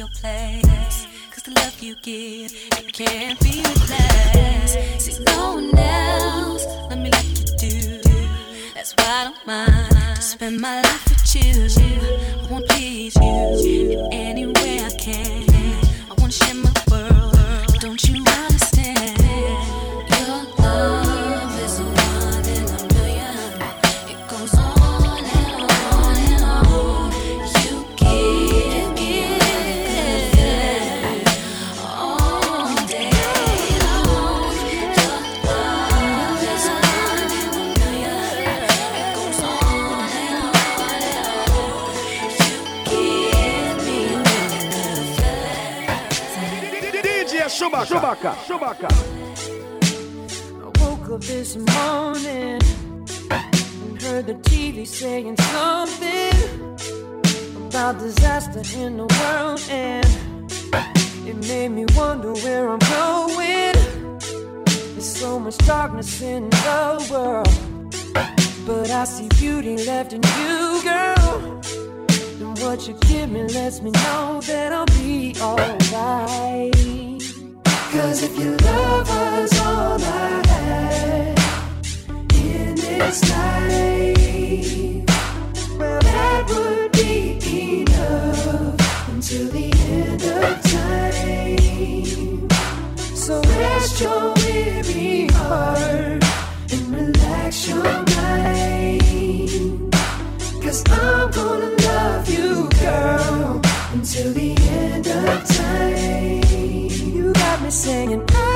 place. 0.00 1.06
Cause 1.30 1.42
the 1.44 1.52
love 1.52 1.80
you 1.82 1.94
give, 1.96 2.52
it 2.78 2.92
can't 2.92 3.38
be 3.40 3.62
replaced. 3.62 5.00
See, 5.00 5.24
no 5.24 5.54
one 5.54 5.76
else, 5.76 6.66
let 6.88 6.98
me 6.98 7.10
like 7.10 7.26
you 7.38 7.44
do. 7.58 8.00
That's 8.74 8.94
why 8.96 9.06
I 9.06 9.24
don't 9.24 9.46
mind 9.46 10.16
to 10.16 10.22
spend 10.22 10.60
my 10.60 10.80
life 10.82 11.04
with 11.08 11.36
you. 11.36 11.68
I 12.40 12.46
wanna 12.50 12.66
please 12.68 13.14
you 13.16 13.90
in 13.90 14.12
any 14.12 14.46
way 14.46 14.84
I 14.84 14.90
can. 14.98 15.44
I 16.10 16.14
wanna 16.18 16.32
share 16.32 16.54
my 16.54 16.72
world. 16.90 17.34
Don't 17.80 18.02
you 18.08 18.24
understand? 18.24 19.18
Your 20.10 20.26
love 20.26 21.11
Chewbacca. 47.62 47.86
Chewbacca. 47.86 48.32
Chewbacca. 48.48 48.90
I 50.60 50.84
woke 50.84 51.10
up 51.10 51.20
this 51.20 51.56
morning 51.56 52.60
and 52.60 54.02
heard 54.02 54.26
the 54.26 54.34
TV 54.34 54.84
saying 54.84 55.36
something 55.36 56.32
about 57.68 58.00
disaster 58.00 58.62
in 58.76 58.96
the 58.96 59.06
world, 59.06 59.62
and 59.70 60.04
it 61.24 61.36
made 61.46 61.68
me 61.68 61.86
wonder 61.94 62.32
where 62.32 62.68
I'm 62.68 62.80
going. 62.80 63.76
There's 64.64 65.16
so 65.16 65.38
much 65.38 65.56
darkness 65.58 66.20
in 66.20 66.50
the 66.50 67.08
world, 67.12 67.46
but 68.66 68.90
I 68.90 69.04
see 69.04 69.28
beauty 69.38 69.76
left 69.86 70.12
in 70.12 70.22
you, 70.36 70.82
girl. 70.82 71.60
And 72.40 72.58
what 72.58 72.88
you 72.88 72.94
give 73.02 73.30
me 73.30 73.44
lets 73.44 73.80
me 73.82 73.92
know 73.92 74.40
that 74.46 74.72
I'll 74.72 74.86
be 74.86 75.36
alright. 75.40 77.11
Cause 78.02 78.22
if 78.24 78.36
your 78.36 78.56
love 78.56 79.08
was 79.08 79.60
all 79.60 79.96
I 80.02 80.42
had 80.48 81.38
in 82.34 82.74
this 82.74 83.30
life, 83.30 85.04
well, 85.78 86.00
that 86.00 86.44
would 86.48 86.90
be 86.90 87.82
enough 87.82 89.08
until 89.08 89.46
the 89.50 89.72
end 89.86 90.20
of 90.20 90.62
time. 90.64 92.48
So 93.14 93.40
rest 93.40 94.00
your 94.00 94.34
weary 94.34 95.28
heart 95.34 96.24
and 96.72 96.94
relax 96.96 97.68
your 97.68 97.84
mind. 98.16 99.94
Cause 100.60 100.82
I'm 100.90 101.30
gonna 101.30 101.70
love 101.86 102.28
you, 102.28 102.68
girl, 102.80 103.60
until 103.92 104.32
the 104.32 104.56
end 104.58 105.06
of 105.06 105.46
time. 105.46 106.41
Singing. 107.72 108.51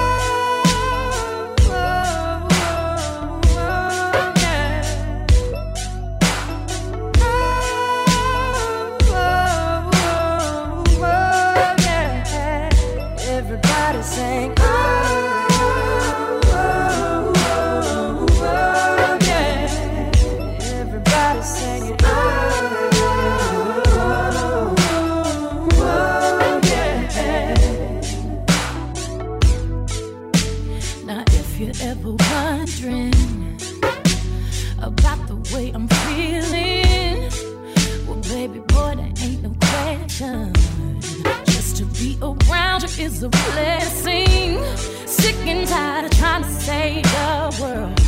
Is 43.06 43.22
a 43.22 43.28
blessing. 43.28 44.58
Sick 45.06 45.36
and 45.46 45.66
tired 45.68 46.06
of 46.06 46.10
trying 46.18 46.42
to 46.42 46.50
save 46.50 47.04
the 47.04 47.58
world. 47.60 48.00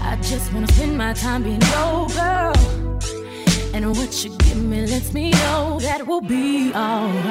I 0.00 0.16
just 0.22 0.52
wanna 0.52 0.72
spend 0.72 0.96
my 0.96 1.12
time 1.12 1.42
being 1.42 1.60
your 1.60 2.08
girl. 2.08 2.54
And 3.74 3.82
what 3.96 4.24
you 4.24 4.30
give 4.38 4.62
me 4.62 4.86
lets 4.86 5.12
me 5.12 5.30
know 5.30 5.78
that 5.80 6.06
we'll 6.06 6.22
be 6.22 6.72
alright. 6.72 7.22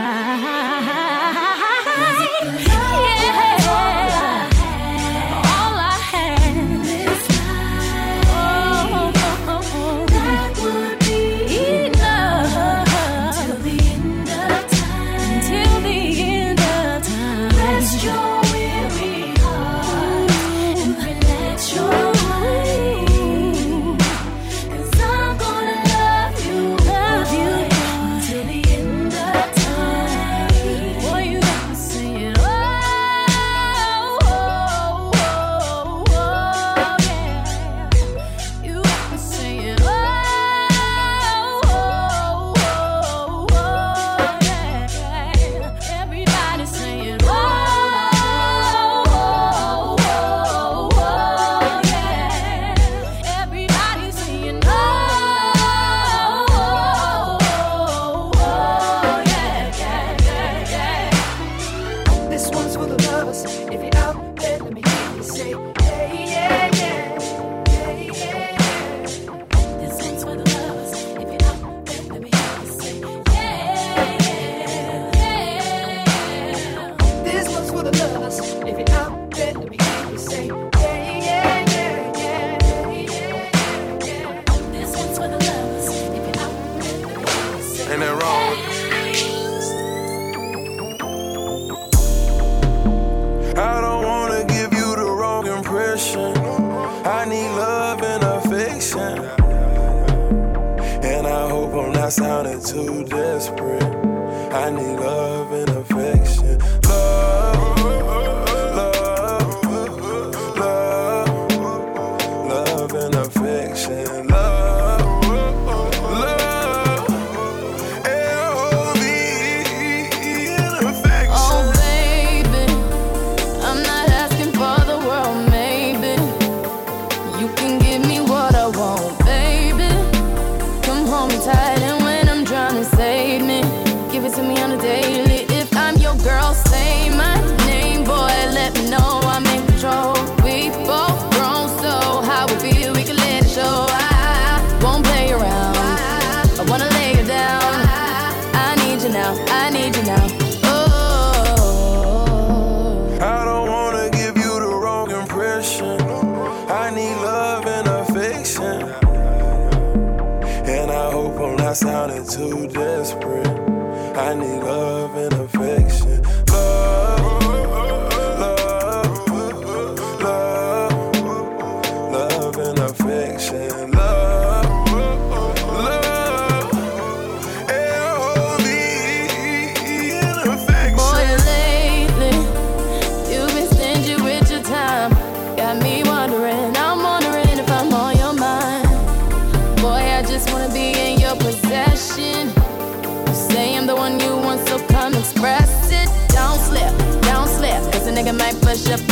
Yeah. 2.67 4.50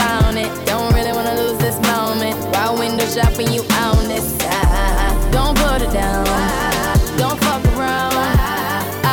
found 0.02 0.38
it. 0.38 0.50
Don't 0.66 0.94
really 0.94 1.14
wanna 1.14 1.36
lose 1.36 1.58
this 1.60 1.78
moment. 1.92 2.36
Why 2.54 2.70
window 2.84 3.06
shopping? 3.06 3.50
You 3.56 3.62
own 3.84 4.04
this. 4.08 4.28
Ah, 4.42 5.30
don't 5.32 5.56
put 5.58 5.82
it 5.82 5.94
down. 5.94 6.26
Don't 7.18 7.40
fuck 7.46 7.64
around. 7.78 8.14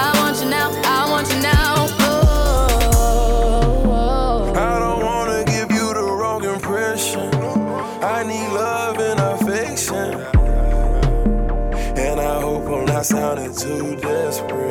I 0.02 0.12
want 0.18 0.36
you 0.40 0.48
now. 0.50 0.68
I 0.84 1.10
want 1.10 1.28
you 1.32 1.40
now. 1.40 1.66
sounded 13.06 13.56
too 13.56 13.94
desperate. 13.96 14.65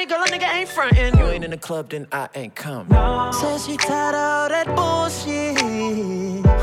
money, 0.00 0.08
girl, 0.08 0.22
a 0.22 0.26
nigga 0.28 0.54
ain't 0.54 0.68
frontin'. 0.68 1.18
You 1.18 1.26
ain't 1.26 1.44
in 1.44 1.50
the 1.50 1.58
club, 1.58 1.90
then 1.90 2.06
I 2.12 2.28
ain't 2.34 2.54
come. 2.54 2.86
No. 2.88 3.30
Says 3.32 3.66
she 3.66 3.76
tired 3.76 4.14
of 4.14 4.50
that 4.50 4.66
bullshit. 4.74 5.58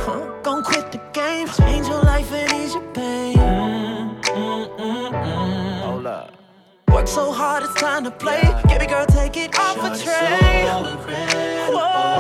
Huh? 0.06 0.42
Gon' 0.44 0.64
quit 0.64 0.92
the 0.92 1.02
game, 1.14 1.48
change 1.50 1.88
your 1.88 2.02
life 2.02 2.32
and 2.32 2.52
ease 2.54 2.74
your 2.74 2.84
pain. 2.94 3.38
Mm, 3.38 4.22
mm, 4.24 4.80
mm, 4.80 5.82
Hold 5.82 6.08
up. 6.08 6.34
Work 6.92 7.08
so 7.08 7.32
hard, 7.32 7.64
it's 7.64 7.74
time 7.76 8.04
to 8.06 8.12
play. 8.12 8.42
Yeah. 8.44 8.62
Get 8.68 8.82
me, 8.82 8.88
girl, 8.88 9.06
take 9.06 9.38
it 9.38 9.58
off 9.60 9.78
a 9.78 9.90
tray. 10.04 10.66
So 10.68 11.78
Whoa. 11.78 12.17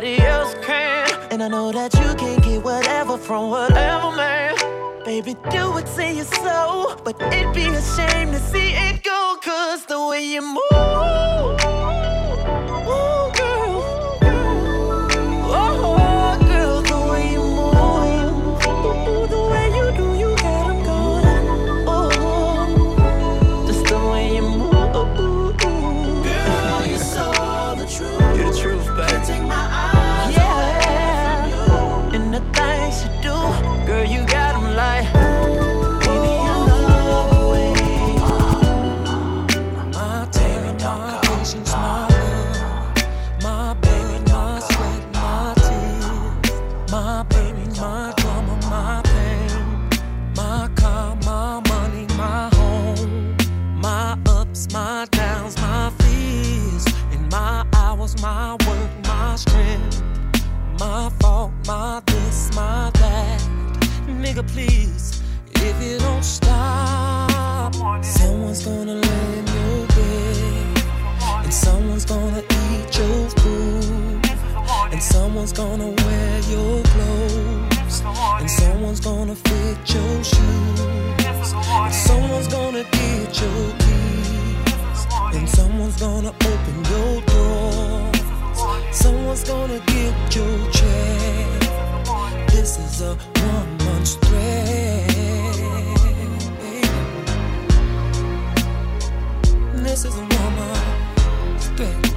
nobody 0.00 0.22
else 0.22 0.54
can. 0.64 1.08
And 1.30 1.42
I 1.42 1.48
know 1.48 1.72
that 1.72 1.92
you 1.94 2.14
can 2.14 2.40
get 2.40 2.62
whatever 2.62 3.18
from 3.18 3.50
whatever 3.50 4.16
man. 4.16 4.54
Baby, 5.04 5.34
do 5.50 5.76
it 5.78 5.86
to 5.96 6.12
your 6.12 6.24
soul, 6.24 6.96
but 7.04 7.20
it'd 7.20 7.54
be 7.54 7.66
a 7.66 7.82
shame 7.82 8.32
to 8.32 8.38
see 8.38 8.72
it 8.72 9.02
go. 9.02 9.36
Cause 9.42 9.84
the 9.86 10.06
way 10.06 10.24
you 10.24 10.42
move. 10.42 11.69
gonna 86.00 86.28
open 86.30 86.84
your 86.90 87.20
door. 87.26 88.10
Someone's 88.90 89.44
gonna 89.44 89.78
get 89.80 90.34
your 90.34 90.70
check. 90.70 91.60
This 92.48 92.78
is 92.78 93.02
a 93.02 93.14
one 93.16 93.76
month 93.84 94.18
thread. 94.24 95.10
This 99.74 100.06
is 100.06 100.16
a 100.16 100.20
woman's 100.20 101.66
threat. 101.76 102.09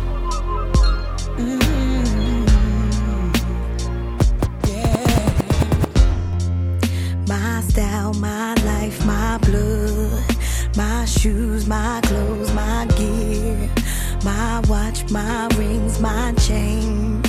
My 15.14 15.47
rings, 15.57 15.99
my 15.99 16.34
chain, 16.39 17.22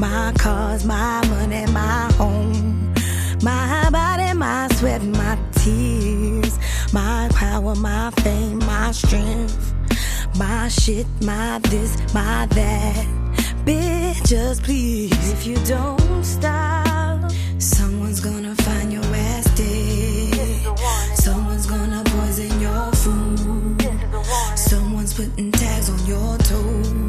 my 0.00 0.32
cars, 0.38 0.84
my 0.84 1.24
money, 1.28 1.64
my 1.72 2.10
home, 2.14 2.92
my 3.44 3.88
body, 3.90 4.32
my 4.34 4.66
sweat, 4.72 5.00
my 5.04 5.38
tears, 5.52 6.58
my 6.92 7.28
power, 7.32 7.76
my 7.76 8.10
fame, 8.22 8.58
my 8.58 8.90
strength, 8.90 9.72
my 10.36 10.66
shit, 10.66 11.06
my 11.22 11.60
this, 11.70 11.96
my 12.12 12.46
that. 12.50 13.06
Bitch, 13.64 14.26
just 14.26 14.64
please, 14.64 15.32
if 15.32 15.46
you 15.46 15.54
don't 15.64 16.24
stop, 16.24 17.30
someone's 17.58 18.18
gonna 18.18 18.56
find 18.56 18.92
your 18.92 19.04
ass 19.14 19.44
dead. 19.56 20.76
Someone's 21.14 21.66
gonna 21.66 22.02
poison 22.04 22.60
your 22.60 22.92
food. 22.94 23.88
Someone's 24.56 25.14
putting 25.14 25.52
tags 25.52 25.88
on 25.88 26.04
your 26.04 26.36
toes. 26.38 27.07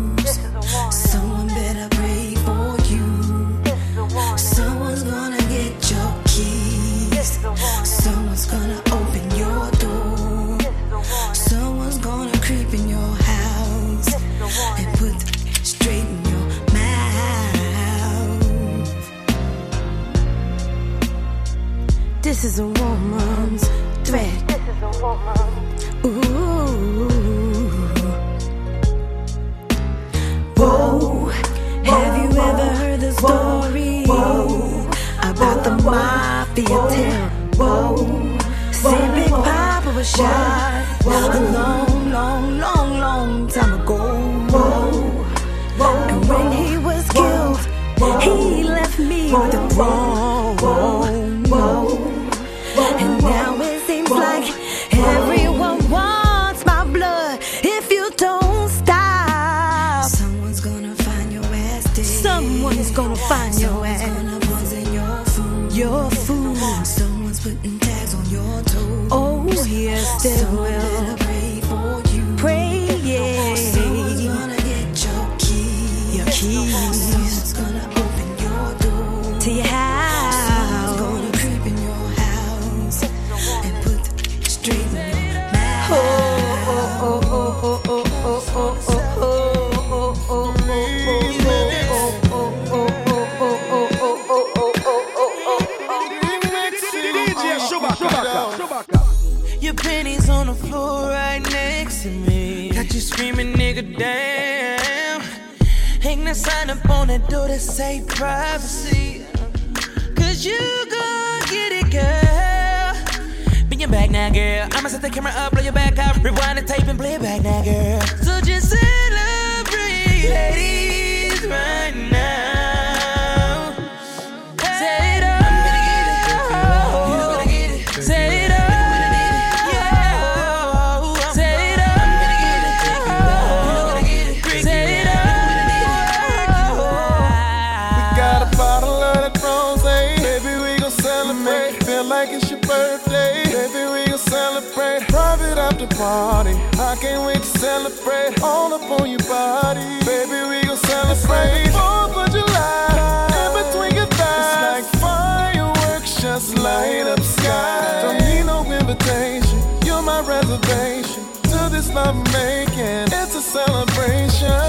Reservation. 160.50 161.24
To 161.44 161.70
this 161.72 161.94
love 161.94 162.16
making. 162.34 163.08
It's 163.12 163.36
a 163.36 163.42
celebration. 163.42 164.62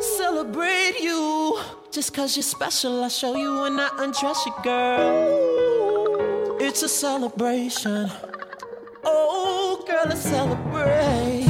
Celebrate 0.00 1.00
you. 1.00 1.58
Just 1.90 2.12
cause 2.12 2.36
you're 2.36 2.42
special, 2.42 3.02
I'll 3.02 3.08
show 3.08 3.36
you 3.36 3.60
when 3.62 3.80
I 3.80 3.88
undress 3.98 4.44
you, 4.46 4.52
girl. 4.62 6.56
It's 6.60 6.82
a 6.82 6.88
celebration. 6.88 8.10
Oh, 9.04 9.82
girl, 9.86 10.04
let's 10.06 10.20
celebrate. 10.20 11.47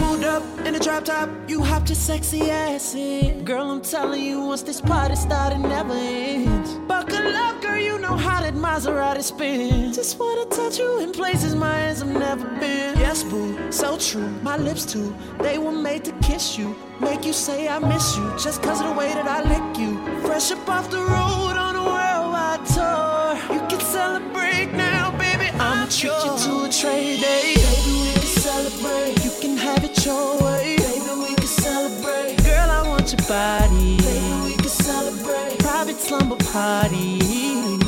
In 0.68 0.74
a 0.74 0.78
drop 0.78 1.06
top, 1.06 1.30
you 1.48 1.62
hopped 1.62 1.88
your 1.88 1.96
sexy 1.96 2.50
ass 2.50 2.94
in. 2.94 3.42
Girl, 3.42 3.70
I'm 3.70 3.80
telling 3.80 4.22
you, 4.22 4.42
once 4.42 4.60
this 4.60 4.82
party 4.82 5.16
started, 5.16 5.60
never 5.60 5.94
ends. 5.94 6.74
Buckle 6.86 7.34
up, 7.34 7.62
girl, 7.62 7.78
you 7.78 7.98
know 7.98 8.18
how 8.18 8.42
that 8.42 8.52
Maserati 8.52 9.22
spins. 9.22 9.96
Just 9.96 10.18
wanna 10.18 10.44
touch 10.44 10.78
you 10.78 11.00
in 11.00 11.10
places 11.12 11.54
my 11.54 11.72
hands 11.72 12.00
have 12.00 12.10
never 12.10 12.46
been. 12.60 12.98
Yes, 12.98 13.22
boo, 13.22 13.72
so 13.72 13.96
true. 13.96 14.28
My 14.42 14.58
lips 14.58 14.84
too, 14.84 15.16
they 15.40 15.56
were 15.56 15.72
made 15.72 16.04
to 16.04 16.12
kiss 16.20 16.58
you. 16.58 16.76
Make 17.00 17.24
you 17.24 17.32
say 17.32 17.66
I 17.66 17.78
miss 17.78 18.18
you, 18.18 18.30
just 18.38 18.62
cause 18.62 18.82
of 18.82 18.88
the 18.88 18.92
way 18.92 19.10
that 19.14 19.26
I 19.26 19.40
lick 19.48 19.78
you. 19.78 19.96
Fresh 20.20 20.52
up 20.52 20.68
off 20.68 20.90
the 20.90 20.98
road 20.98 21.56
on 21.66 21.76
a 21.76 21.84
worldwide 21.96 22.66
tour. 22.74 23.54
You 23.54 23.66
can 23.70 23.80
celebrate 23.80 24.74
now, 24.74 25.12
baby. 25.12 25.48
I'ma 25.58 25.86
treat 25.86 26.12
you 26.26 26.36
to 26.44 26.64
a 26.66 26.70
trade 26.70 27.20
day. 27.22 27.54
Baby, 27.54 27.92
we 28.02 28.12
can 28.12 28.22
celebrate. 28.44 29.24
You 29.24 29.32
can 29.40 29.56
have 29.56 29.82
it 29.82 29.87
Baby, 30.08 31.20
we 31.20 31.34
can 31.34 31.46
celebrate. 31.46 32.42
Girl, 32.42 32.70
I 32.70 32.88
want 32.88 33.12
your 33.12 33.28
body. 33.28 33.98
Baby, 33.98 34.56
we 34.56 34.68
celebrate. 34.68 35.58
Private 35.58 36.00
slumber 36.00 36.36
party. 36.36 37.87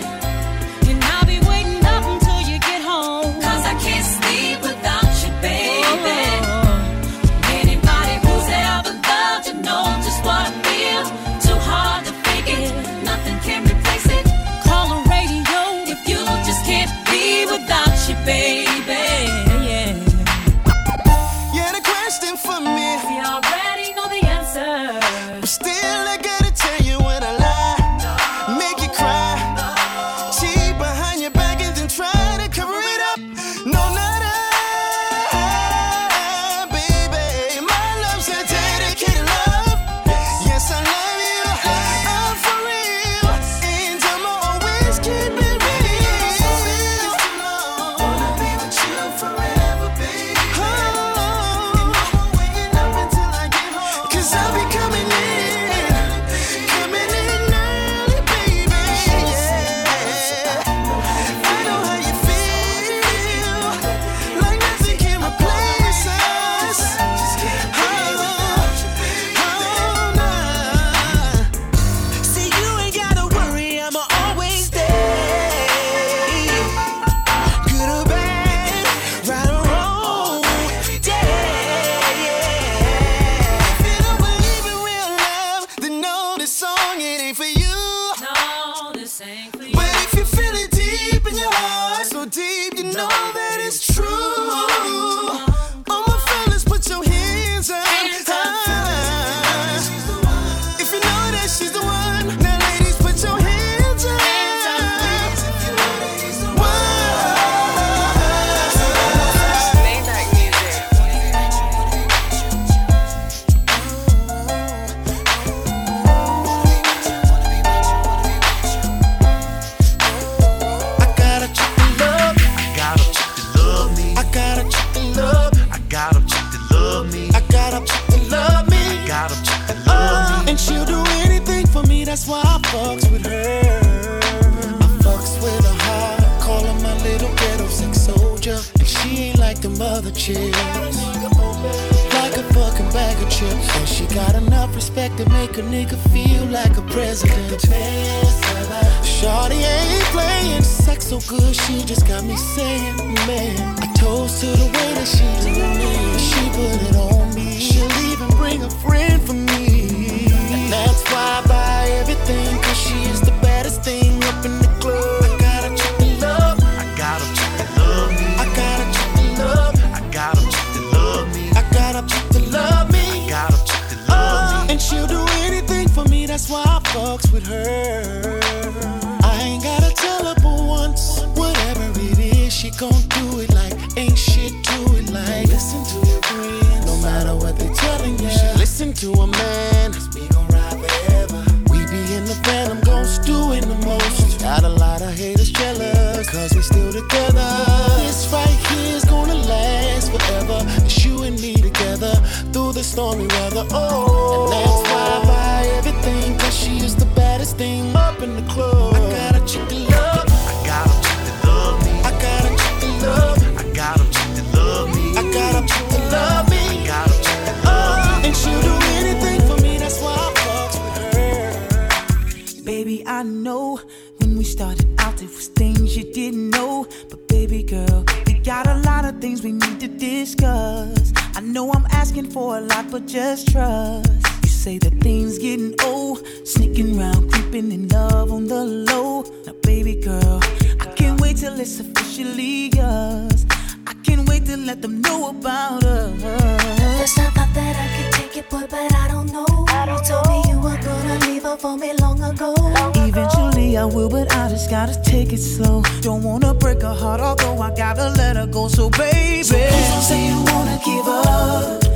for 232.33 232.57
a 232.57 232.61
lot, 232.61 232.89
but 232.91 233.07
just 233.07 233.51
trust. 233.51 234.09
You 234.43 234.49
say 234.49 234.77
that 234.79 234.93
things 235.01 235.37
getting 235.37 235.75
old, 235.83 236.25
sneaking 236.47 236.97
round, 236.97 237.31
creeping 237.31 237.71
in 237.71 237.87
love 237.89 238.31
on 238.31 238.47
the 238.47 238.63
low. 238.63 239.23
Now, 239.45 239.53
baby 239.63 239.95
girl, 239.95 240.39
I 240.79 240.85
can't 240.95 241.19
wait 241.19 241.37
till 241.37 241.59
it's 241.59 241.79
officially 241.79 242.69
yours. 242.73 243.45
I 243.87 243.93
can't 244.05 244.27
wait 244.29 244.45
to 244.45 244.55
let 244.57 244.81
them 244.81 245.01
know 245.01 245.29
about 245.29 245.83
us. 245.83 246.21
There's 246.21 247.17
not 247.17 247.33
thought 247.33 247.53
that 247.53 247.75
I 247.75 247.87
could 247.95 248.13
take 248.13 248.37
it, 248.37 248.49
boy, 248.49 248.65
but 248.69 248.95
I 248.95 249.07
don't 249.09 249.31
know. 249.33 249.45
I 249.69 249.85
don't 249.85 249.99
you 249.99 250.13
told 250.13 250.27
me 250.27 250.51
you 250.51 250.59
were 250.59 250.79
gonna 250.81 251.19
leave 251.25 251.43
her 251.43 251.57
for 251.57 251.77
me 251.77 251.93
long 251.99 252.23
ago. 252.23 252.53
Long 252.53 252.95
Eventually. 252.95 253.77
I 253.77 253.85
will, 253.85 254.09
but 254.09 254.31
I 254.35 254.49
just 254.49 254.69
gotta 254.69 255.01
take 255.03 255.33
it 255.33 255.39
slow. 255.39 255.81
Don't 256.01 256.23
wanna 256.23 256.53
break 256.53 256.81
her 256.81 256.93
heart, 256.93 257.19
although 257.19 257.61
I 257.61 257.73
gotta 257.75 258.09
let 258.09 258.35
her 258.35 258.47
go. 258.47 258.67
So 258.67 258.89
baby, 258.89 259.43
so 259.43 259.55
please 259.55 259.89
don't 259.89 260.01
say 260.01 260.27
you 260.27 260.37
wanna 260.43 260.79
give 260.85 261.07
up 261.07 261.90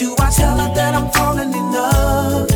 do 0.00 0.16
I 0.18 0.30
tell 0.30 0.56
her 0.56 0.74
that 0.74 0.94
I'm 0.94 1.10
falling 1.10 1.52
in 1.52 1.72
love? 1.72 2.48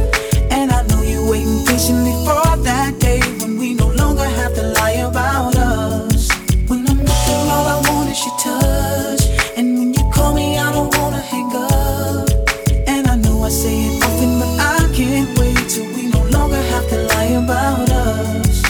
And 0.51 0.73
I 0.73 0.81
know 0.89 1.03
you 1.03 1.29
waiting 1.29 1.63
patiently 1.67 2.17
for 2.25 2.57
that 2.69 2.99
day 2.99 3.21
when 3.41 3.59
we 3.59 3.75
no 3.75 3.89
longer 3.89 4.25
have 4.25 4.55
to 4.55 4.63
lie 4.79 4.99
about 5.11 5.55
us. 5.55 6.31
When 6.69 6.89
I'm 6.89 7.01
looking, 7.11 7.45
all 7.55 7.67
I 7.75 7.79
want 7.87 8.09
is 8.09 8.21
your 8.25 8.37
touch. 8.47 9.23
And 9.59 9.79
when 9.79 9.93
you 9.93 10.05
call 10.11 10.33
me, 10.33 10.57
I 10.57 10.73
don't 10.73 10.91
wanna 10.97 11.21
hang 11.21 11.51
up. 11.55 12.31
And 12.87 13.09
I 13.09 13.17
know 13.17 13.43
I 13.43 13.51
say 13.51 13.77
it 13.89 14.03
often, 14.03 14.33
but 14.41 14.53
I 14.59 14.79
can't 14.95 15.39
wait 15.39 15.69
till 15.69 15.89
we 15.97 16.05
no 16.17 16.23
longer 16.37 16.63
have 16.73 16.89
to 16.93 16.99
lie 17.13 17.33
about 17.45 17.91
us. 17.91 18.63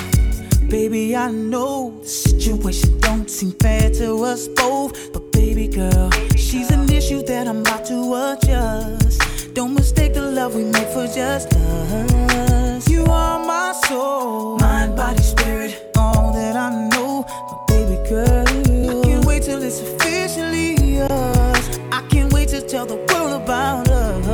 Baby, 0.68 1.14
I 1.14 1.30
know 1.30 2.00
the 2.02 2.08
situation 2.08 2.98
don't 2.98 3.30
seem 3.30 3.52
fair 3.52 3.88
to 4.00 4.24
us 4.24 4.48
both, 4.48 5.12
but 5.12 5.30
baby 5.30 5.68
girl. 5.68 6.10
She's 6.54 6.70
an 6.70 6.88
issue 6.88 7.20
that 7.24 7.48
I'm 7.48 7.62
about 7.62 7.84
to 7.86 7.98
adjust. 8.14 9.54
Don't 9.54 9.74
mistake 9.74 10.14
the 10.14 10.22
love 10.22 10.54
we 10.54 10.62
make 10.62 10.86
for 10.86 11.08
just 11.08 11.52
us. 11.52 12.88
You 12.88 13.04
are 13.06 13.44
my 13.44 13.72
soul, 13.88 14.56
mind, 14.58 14.94
body, 14.94 15.20
spirit, 15.20 15.90
all 15.98 16.32
that 16.32 16.54
I 16.54 16.70
know, 16.90 17.24
my 17.26 17.58
baby 17.66 18.08
girl. 18.08 18.46
I 18.46 19.02
can't 19.02 19.24
wait 19.24 19.42
till 19.42 19.60
it's 19.64 19.80
officially 19.80 21.00
us. 21.00 21.80
I 21.90 22.06
can't 22.08 22.32
wait 22.32 22.50
to 22.50 22.60
tell 22.60 22.86
the 22.86 22.98
world 23.08 23.42
about 23.42 23.88
us. 23.88 24.24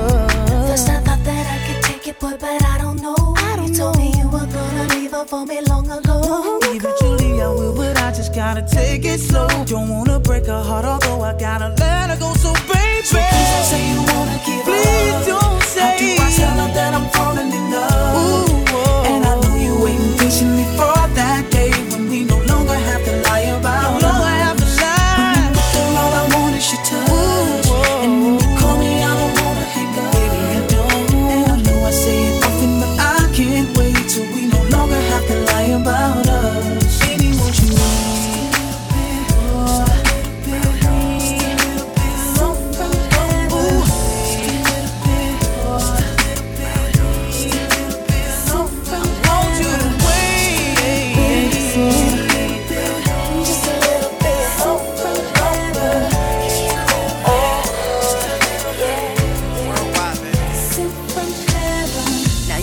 First 0.68 0.90
I 0.90 1.00
thought 1.00 1.24
that 1.24 1.46
I 1.56 1.72
could 1.72 1.82
take 1.84 2.06
it, 2.06 2.20
boy, 2.20 2.36
but 2.38 2.62
I 2.62 2.76
don't 2.76 3.00
know. 3.00 3.16
I 3.38 3.56
don't 3.56 3.68
you 3.68 3.78
know. 3.78 3.92
told 3.92 3.96
me 3.96 4.12
you 4.18 4.28
were 4.28 4.44
gonna 4.44 4.94
leave 4.94 5.12
her 5.12 5.24
for 5.24 5.46
me 5.46 5.62
long 5.62 5.90
ago. 5.90 6.20
Long 6.20 6.76
ago 6.76 6.99
gotta 8.40 8.62
take 8.62 9.04
it 9.04 9.20
slow. 9.20 9.48
Don't 9.66 9.90
wanna 9.90 10.18
break 10.18 10.46
her 10.46 10.62
heart, 10.62 10.86
although 10.86 11.20
I 11.30 11.32
gotta 11.38 11.68
let 11.82 12.08
her 12.08 12.18
go. 12.18 12.32
So, 12.44 12.50
baby, 12.72 13.04
so 13.04 13.18
please 13.32 13.64
say 13.70 13.82
you 13.92 14.00
wanna 14.12 14.38
give 14.46 14.64
please 14.64 15.26
don't 15.26 15.62
say. 15.74 15.82
How 15.82 15.98
do 15.98 16.24
I 16.26 16.30
tell 16.40 16.56
her 16.62 16.70
that 16.78 16.92
I'm 16.98 17.06
falling 17.16 17.50
in 17.58 17.64
love? 17.74 18.16
Ooh, 18.22 19.10
and 19.10 19.22
I 19.30 19.34
know 19.42 19.56
you 19.64 19.74
waiting 19.84 20.16
patiently 20.16 20.64
for. 20.78 20.99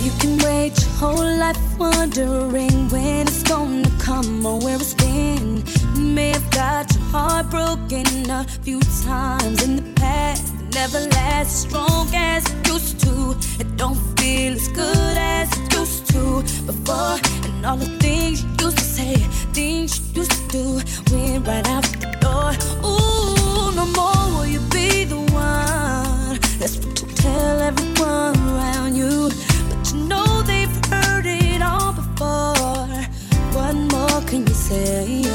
You 0.08 0.14
can 0.20 0.38
wait 0.38 0.72
your 0.80 0.90
whole 1.00 1.36
life 1.36 1.58
wondering 1.78 2.88
when 2.88 3.28
it's 3.28 3.42
gonna 3.42 3.90
come 3.98 4.46
or 4.46 4.58
where 4.58 4.76
it's 4.76 4.94
been. 4.94 5.62
May 6.14 6.30
have 6.30 6.50
got 6.50 6.90
your 6.94 7.04
heart 7.12 7.50
broken 7.50 8.30
a 8.30 8.46
few 8.62 8.80
times 9.04 9.62
in 9.62 9.76
the 9.76 9.92
past. 10.00 10.54
It 10.54 10.74
never 10.74 11.00
lasts 11.00 11.52
as 11.56 11.68
strong 11.68 12.08
as 12.14 12.42
it 12.50 12.68
used 12.68 13.00
to. 13.00 13.36
It 13.60 13.76
don't 13.76 14.00
feel 14.18 14.54
as 14.54 14.68
good 14.68 15.14
as 15.18 15.52
it 15.58 15.74
used 15.74 16.06
to 16.12 16.42
before. 16.64 17.18
And 17.44 17.66
all 17.66 17.76
the 17.76 17.92
things 17.98 18.42
you 18.42 18.48
used 18.64 18.78
to 18.78 18.84
say, 18.84 19.16
things 19.52 20.00
you 20.00 20.22
used 20.22 20.32
to 20.32 20.48
do, 20.48 20.64
went 21.12 21.46
right 21.46 21.68
out 21.68 21.84
the 21.84 22.08
door. 22.24 22.52
Ooh, 22.82 23.76
no 23.76 23.84
more 23.98 24.38
will 24.38 24.46
you 24.46 24.60
be 24.70 25.04
the 25.04 25.20
one 25.34 26.38
that's 26.58 26.78
what 26.78 26.98
you 27.00 27.08
tell 27.14 27.60
everyone 27.60 28.36
around 28.48 28.96
you. 28.96 29.30
say 34.68 35.27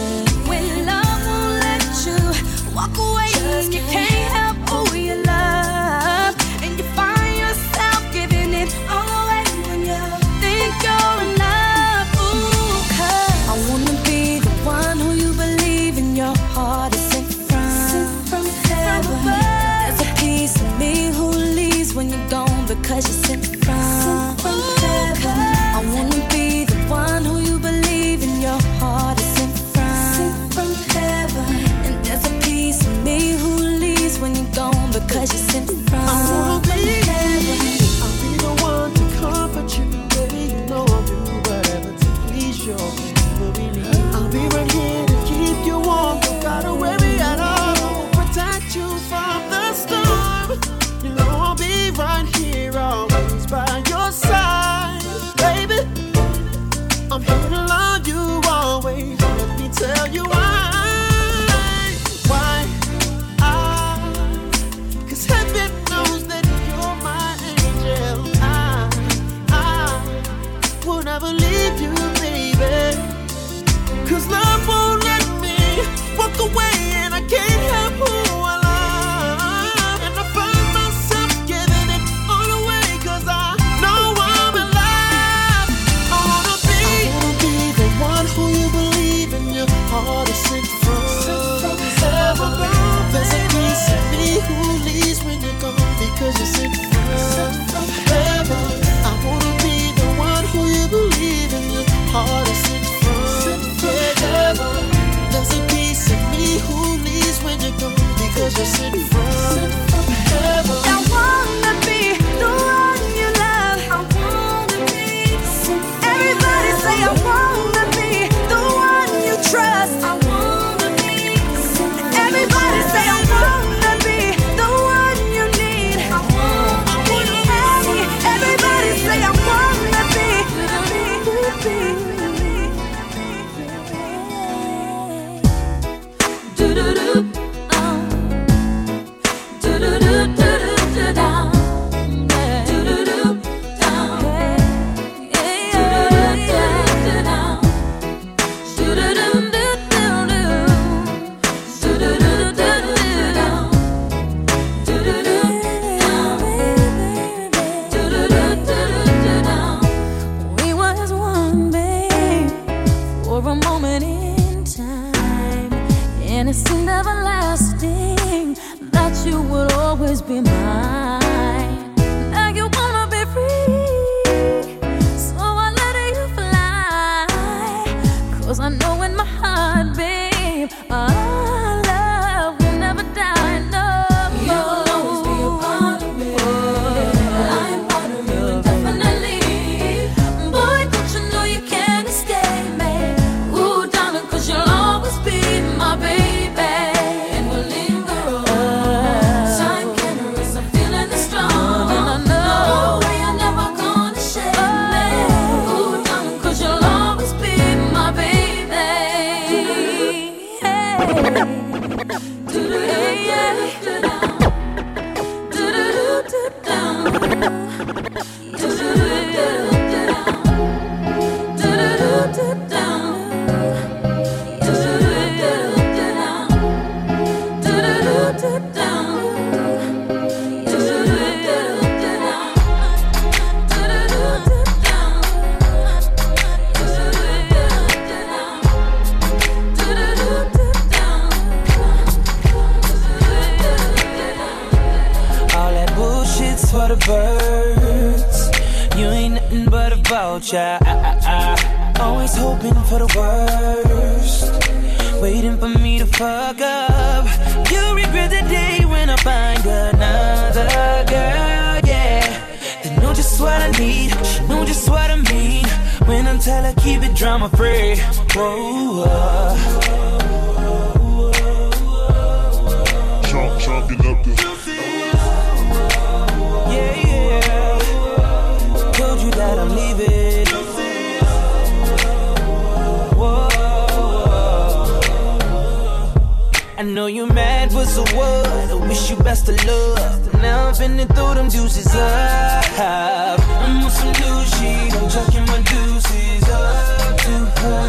I 286.83 286.85
know 286.85 287.05
you 287.07 287.25
mad, 287.25 287.71
what's 287.71 287.95
the 287.95 288.03
word? 288.13 288.69
I 288.69 288.73
wish 288.89 289.09
you 289.09 289.15
best 289.15 289.47
of 289.47 289.55
luck. 289.63 290.33
Now 290.41 290.67
I'm 290.67 290.73
finna 290.73 291.07
throw 291.15 291.33
them 291.33 291.47
deuces 291.47 291.87
up. 291.95 292.65
I'm 292.77 293.85
on 293.85 293.89
some 293.89 294.11
new 294.11 294.43
shit, 294.51 294.93
I'm 294.93 295.07
chucking 295.09 295.45
my 295.45 295.61
deuces 295.63 296.43
up 296.49 297.17
to 297.23 297.35
her. 297.61 297.87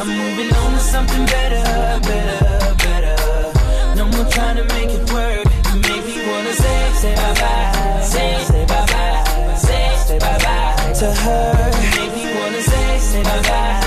I'm 0.00 0.06
moving 0.06 0.52
on 0.54 0.72
to 0.74 0.78
something 0.80 1.24
better, 1.24 1.64
better, 2.04 2.74
better. 2.84 3.16
No 3.96 4.04
more 4.04 4.26
trying 4.32 4.56
to 4.56 4.64
make 4.74 4.90
it 4.90 5.10
work. 5.10 5.46
You 5.72 5.80
make 5.80 6.04
me 6.04 6.28
wanna 6.28 6.52
say, 6.52 6.92
say 6.92 7.14
bye 7.16 7.34
bye, 7.40 8.02
say, 8.02 8.44
say 8.44 8.66
bye 8.66 8.84
bye, 8.84 9.54
say, 9.56 9.96
say 10.04 10.18
bye 10.18 10.38
bye 10.44 10.92
to 10.92 11.10
her. 11.10 11.70
You 11.80 11.88
make 11.96 12.14
me 12.20 12.34
wanna 12.38 12.60
say, 12.60 12.98
say 12.98 13.22
bye 13.22 13.42
bye, 13.48 13.77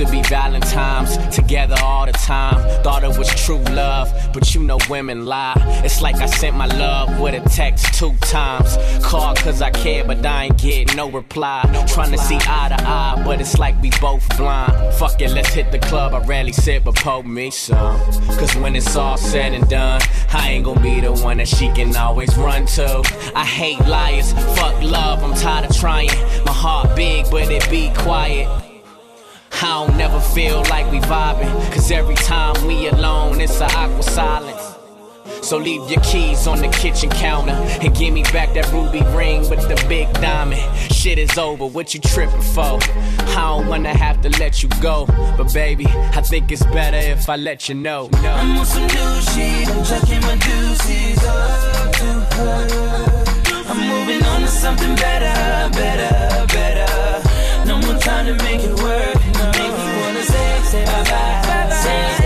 to 0.00 0.10
be 0.10 0.22
Valentine's 0.22 1.18
together 1.28 1.76
all 1.82 2.06
the 2.06 2.12
time. 2.12 2.56
Thought 2.82 3.04
it 3.04 3.18
was 3.18 3.28
true 3.44 3.62
love, 3.74 4.10
but 4.32 4.54
you 4.54 4.62
know 4.62 4.78
women 4.88 5.26
lie. 5.26 5.52
It's 5.84 6.00
like 6.00 6.16
I 6.16 6.26
sent 6.26 6.56
my 6.56 6.64
love 6.64 7.20
with 7.20 7.34
a 7.34 7.46
text 7.50 7.92
two 7.92 8.14
times. 8.22 8.78
Called 9.04 9.36
cause 9.38 9.60
I 9.60 9.70
care, 9.70 10.02
but 10.04 10.24
I 10.24 10.44
ain't 10.44 10.58
get 10.58 10.96
no 10.96 11.10
reply. 11.10 11.62
Trying 11.86 12.12
to 12.12 12.18
see 12.18 12.36
eye 12.36 12.74
to 12.74 12.82
eye, 12.82 13.22
but 13.26 13.42
it's 13.42 13.58
like 13.58 13.80
we 13.82 13.90
both 14.00 14.26
blind. 14.38 14.72
Fuck 14.94 15.20
it, 15.20 15.32
let's 15.32 15.50
hit 15.50 15.70
the 15.70 15.78
club. 15.78 16.14
I 16.14 16.24
rarely 16.24 16.52
sit, 16.52 16.82
but 16.82 16.94
pour 16.94 17.22
me 17.22 17.50
some. 17.50 18.00
Cause 18.38 18.56
when 18.56 18.76
it's 18.76 18.96
all 18.96 19.18
said 19.18 19.52
and 19.52 19.68
done, 19.68 20.00
I 20.32 20.48
ain't 20.48 20.64
gonna 20.64 20.80
be 20.80 21.00
the 21.02 21.12
one 21.12 21.36
that 21.38 21.48
she 21.48 21.70
can 21.72 21.94
always 21.94 22.34
run 22.38 22.64
to. 22.76 23.02
I 23.34 23.44
hate 23.44 23.80
liars, 23.80 24.32
fuck 24.56 24.82
love, 24.82 25.22
I'm 25.22 25.34
tired 25.34 25.68
of 25.68 25.76
trying. 25.76 26.08
My 26.46 26.52
heart 26.52 26.96
big, 26.96 27.26
but 27.30 27.50
it 27.50 27.68
be 27.68 27.92
quiet. 27.94 28.69
I 29.52 29.86
don't 29.86 29.96
never 29.96 30.20
feel 30.20 30.62
like 30.70 30.90
we 30.90 31.00
vibing. 31.00 31.50
Cause 31.72 31.90
every 31.90 32.14
time 32.14 32.66
we 32.66 32.88
alone, 32.88 33.40
it's 33.40 33.60
a 33.60 33.66
awkward 33.66 34.04
silence. 34.04 34.70
So 35.42 35.56
leave 35.56 35.90
your 35.90 36.00
keys 36.02 36.46
on 36.46 36.58
the 36.60 36.68
kitchen 36.68 37.10
counter 37.10 37.52
and 37.52 37.96
give 37.96 38.12
me 38.12 38.22
back 38.24 38.52
that 38.54 38.70
ruby 38.72 39.02
ring 39.16 39.48
with 39.48 39.66
the 39.68 39.84
big 39.88 40.12
diamond. 40.14 40.60
Shit 40.92 41.18
is 41.18 41.36
over, 41.38 41.66
what 41.66 41.94
you 41.94 42.00
tripping 42.00 42.42
for? 42.42 42.78
I 42.82 43.34
don't 43.34 43.66
wanna 43.66 43.96
have 43.96 44.20
to 44.22 44.28
let 44.38 44.62
you 44.62 44.68
go. 44.80 45.06
But 45.36 45.52
baby, 45.52 45.86
I 45.88 46.20
think 46.20 46.52
it's 46.52 46.64
better 46.66 46.98
if 46.98 47.28
I 47.28 47.36
let 47.36 47.68
you 47.68 47.74
know. 47.74 48.08
No. 48.22 48.32
I'm 48.32 48.58
on 48.58 48.66
some 48.66 48.86
new 48.86 49.20
shit, 49.32 49.68
I'm 49.68 49.84
chucking 49.84 50.20
my 50.20 50.36
deuces 50.36 51.24
up 51.24 51.92
to 51.92 52.36
her. 52.36 53.30
I'm 53.66 53.88
moving 53.88 54.22
on 54.26 54.42
to 54.42 54.48
something 54.48 54.94
better, 54.96 55.70
better, 55.74 56.46
better. 56.46 57.09
No 57.70 57.78
more 57.78 57.96
trying 58.00 58.26
to 58.26 58.34
make 58.42 58.62
it 58.64 58.74
work. 58.82 59.14
No. 59.38 59.44
Make 59.52 59.74
me 59.78 60.00
wanna 60.02 60.24
say, 60.24 60.60
say 60.64 60.84
bye 60.86 61.04
bye, 61.04 61.70
say, 61.70 61.84
say 61.84 61.86
bye 61.86 61.86
bye, 61.86 62.19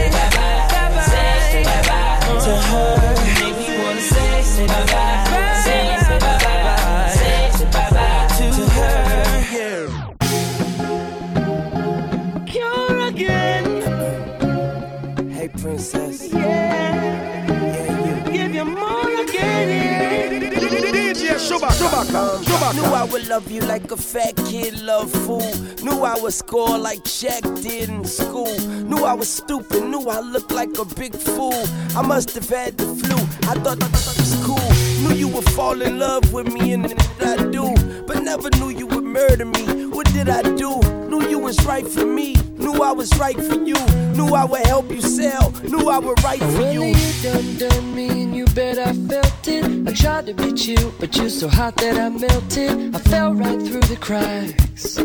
Shubaka, 22.64 22.74
Knew 22.76 22.94
I 22.94 23.04
would 23.04 23.28
love 23.28 23.50
you 23.50 23.60
like 23.60 23.90
a 23.90 23.96
fat 23.96 24.36
kid 24.46 24.80
love 24.82 25.10
food. 25.10 25.82
Knew 25.82 26.02
I 26.02 26.18
would 26.20 26.32
score 26.32 26.78
like 26.78 27.04
Jack 27.04 27.42
did 27.60 27.88
in 27.88 28.04
school. 28.04 28.58
Knew 28.84 29.04
I 29.04 29.12
was 29.12 29.28
stupid. 29.28 29.84
Knew 29.84 30.08
I 30.08 30.20
looked 30.20 30.52
like 30.52 30.76
a 30.78 30.84
big 30.84 31.14
fool. 31.14 31.64
I 31.96 32.02
must 32.02 32.34
have 32.34 32.48
had 32.48 32.76
the 32.78 32.86
flu. 32.86 33.16
I 33.50 33.54
thought 33.60 33.78
that 33.80 33.92
was 33.92 34.36
cool. 34.44 35.08
Knew 35.08 35.14
you 35.14 35.28
would 35.28 35.48
fall 35.50 35.80
in 35.82 35.98
love 35.98 36.32
with 36.32 36.52
me 36.52 36.72
and 36.72 36.86
I 37.20 37.36
do. 37.50 37.74
But 38.06 38.22
never 38.22 38.50
knew 38.50 38.70
you 38.70 38.86
murder 39.14 39.44
me. 39.44 39.86
What 39.86 40.12
did 40.12 40.28
I 40.28 40.42
do? 40.42 40.80
Knew 41.08 41.22
you 41.28 41.38
was 41.38 41.64
right 41.64 41.86
for 41.86 42.04
me. 42.04 42.34
Knew 42.58 42.82
I 42.82 42.90
was 42.90 43.16
right 43.16 43.36
for 43.36 43.58
you. 43.70 43.78
Knew 44.16 44.34
I 44.34 44.44
would 44.44 44.66
help 44.66 44.90
you 44.90 45.00
sell. 45.00 45.52
Knew 45.62 45.88
I 45.88 45.98
would 45.98 46.20
write 46.24 46.42
for 46.54 46.66
you. 46.72 46.82
You 46.82 47.12
done 47.22 47.56
done 47.56 47.94
me 47.94 48.08
and 48.24 48.34
you 48.36 48.44
bet 48.46 48.76
I 48.76 48.92
felt 48.92 49.46
it. 49.46 49.88
I 49.88 49.92
tried 49.92 50.26
to 50.26 50.34
beat 50.34 50.66
you, 50.66 50.92
but 50.98 51.16
you're 51.16 51.30
so 51.30 51.48
hot 51.48 51.76
that 51.76 51.96
I 51.96 52.08
melted. 52.08 52.96
I 52.96 52.98
fell 53.10 53.32
right 53.34 53.60
through 53.66 53.86
the 53.92 53.98
cracks. 54.00 54.98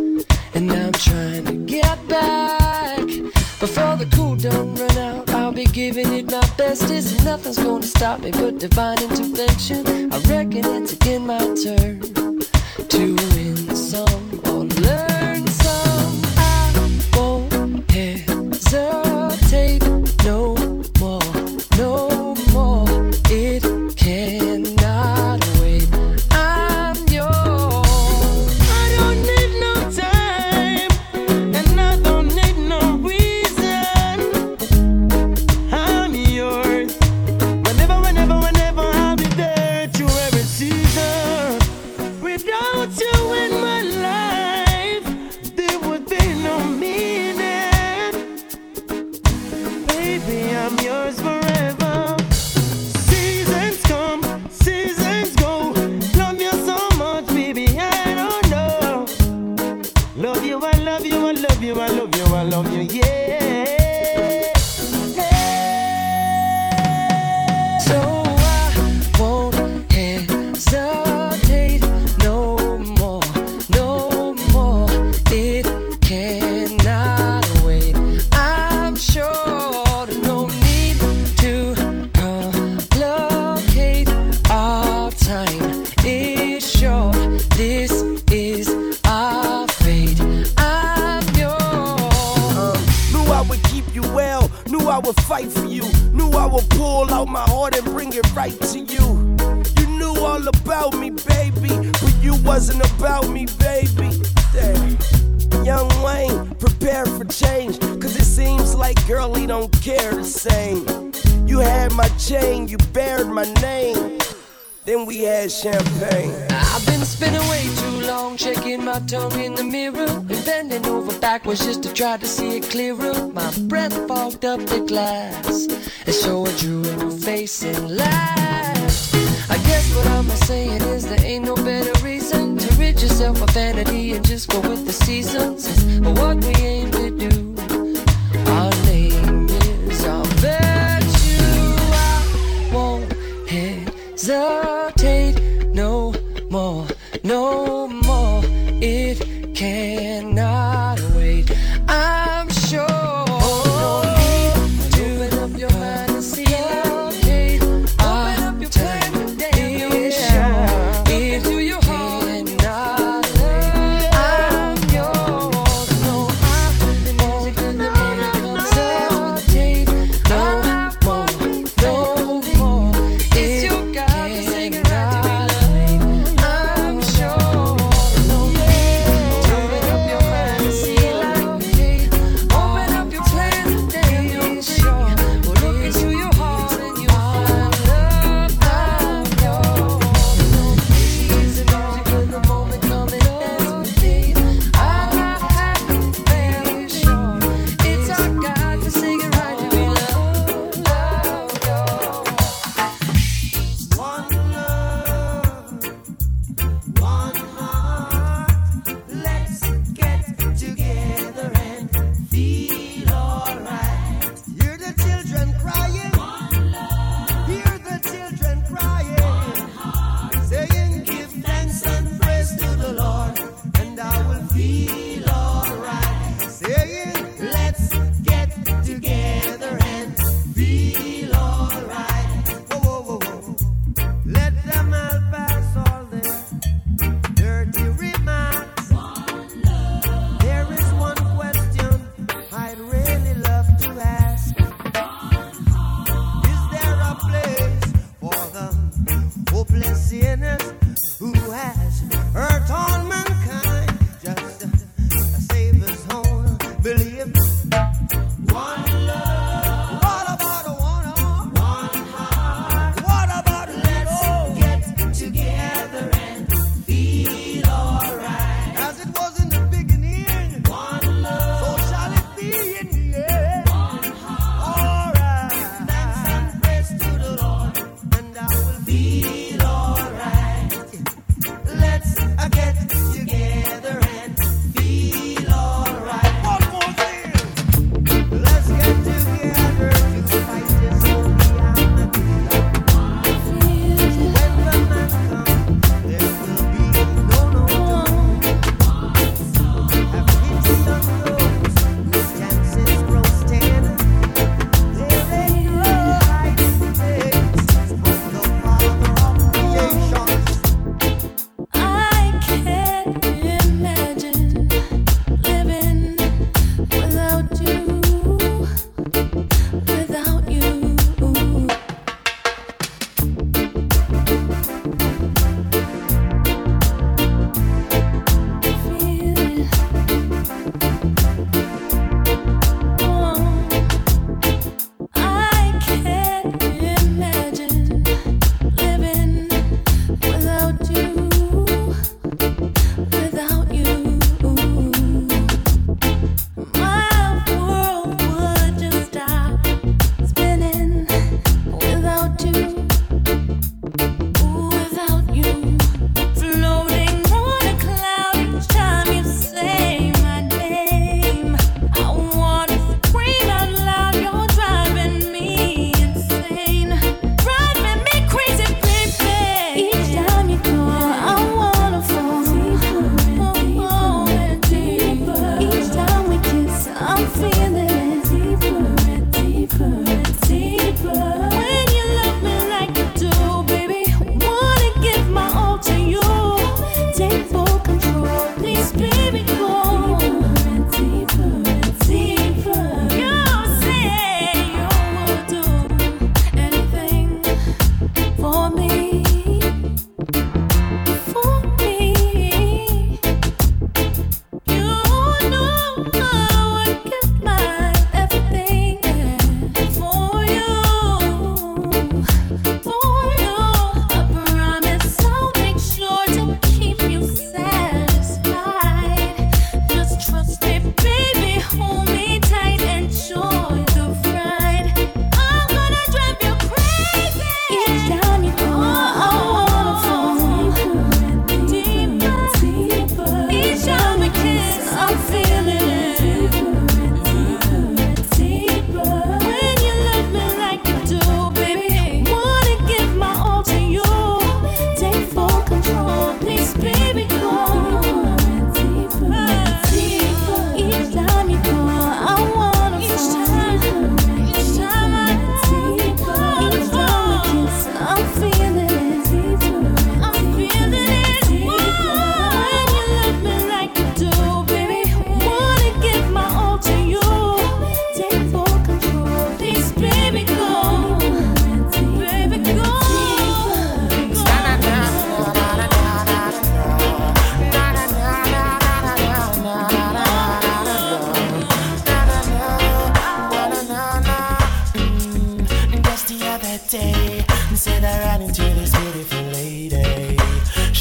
And 0.55 0.65
now 0.65 0.87
I'm 0.87 0.93
trying 0.93 1.45
to 1.45 1.53
get 1.75 1.97
back. 2.07 3.05
Before 3.59 3.95
the 3.95 4.07
cool 4.15 4.35
don't 4.35 4.73
run 4.73 4.97
out, 4.97 5.29
I'll 5.29 5.51
be 5.51 5.65
giving 5.65 6.11
it 6.13 6.31
my 6.31 6.45
bestest. 6.57 7.13
And 7.15 7.25
nothing's 7.25 7.59
gonna 7.59 7.83
stop 7.83 8.21
me 8.21 8.31
but 8.31 8.57
divine 8.57 9.03
intervention. 9.03 10.11
I 10.11 10.17
reckon 10.33 10.65
it's 10.81 10.93
again 10.93 11.27
my 11.27 11.37
turn 11.63 12.01
to 12.93 13.15
win 13.15 13.59
some 13.89 14.18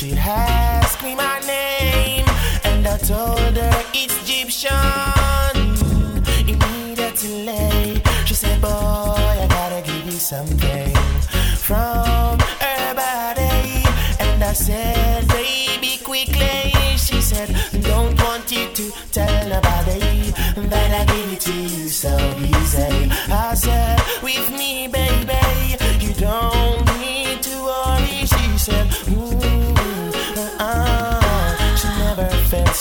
seen 0.08 0.16
her 0.16 1.02
me 1.02 1.14
my 1.14 1.38
name, 1.40 2.24
and 2.64 2.86
I 2.86 2.96
told 2.98 3.56
her 3.56 3.84
it's 3.92 4.16
Egyptian. 4.22 4.72
Immediately, 6.48 8.02
she 8.24 8.34
said, 8.34 8.60
Boy, 8.60 8.68
I 8.68 9.46
gotta 9.48 9.82
give 9.82 10.06
you 10.06 10.12
something. 10.12 10.77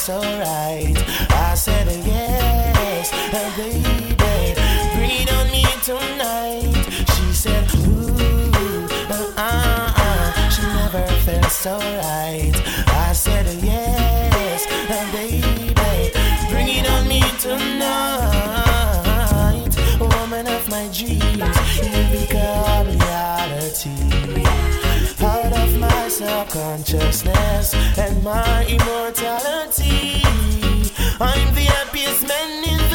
Felt 0.08 0.24
so 0.24 0.30
right. 0.40 0.96
I 1.32 1.54
said, 1.56 1.88
yes, 2.06 3.12
uh, 3.34 3.52
baby, 3.58 4.16
bring 4.96 5.12
it 5.12 5.30
on 5.34 5.52
me 5.52 5.66
tonight. 5.84 6.86
She 7.14 7.34
said, 7.34 7.70
ooh, 7.76 8.88
uh, 9.10 9.34
uh, 9.38 10.50
she 10.50 10.62
never 10.62 11.06
felt 11.26 11.52
so 11.52 11.78
right. 11.78 12.54
I 12.88 13.12
said, 13.14 13.48
yes, 13.62 14.66
uh, 14.90 15.12
baby, 15.12 15.74
bring 16.52 16.70
it 16.70 16.90
on 16.90 17.06
me 17.08 17.22
tonight. 17.40 17.78
Woman 20.00 20.48
of 20.48 20.68
my 20.70 20.88
dreams, 20.94 21.58
you 21.84 22.08
become 22.18 22.88
reality. 22.88 24.87
Subconsciousness 26.18 27.76
and 27.96 28.24
my 28.24 28.66
immortality. 28.66 30.24
I'm 31.22 31.54
the 31.54 31.62
happiest 31.62 32.28
man 32.28 32.64
in 32.64 32.87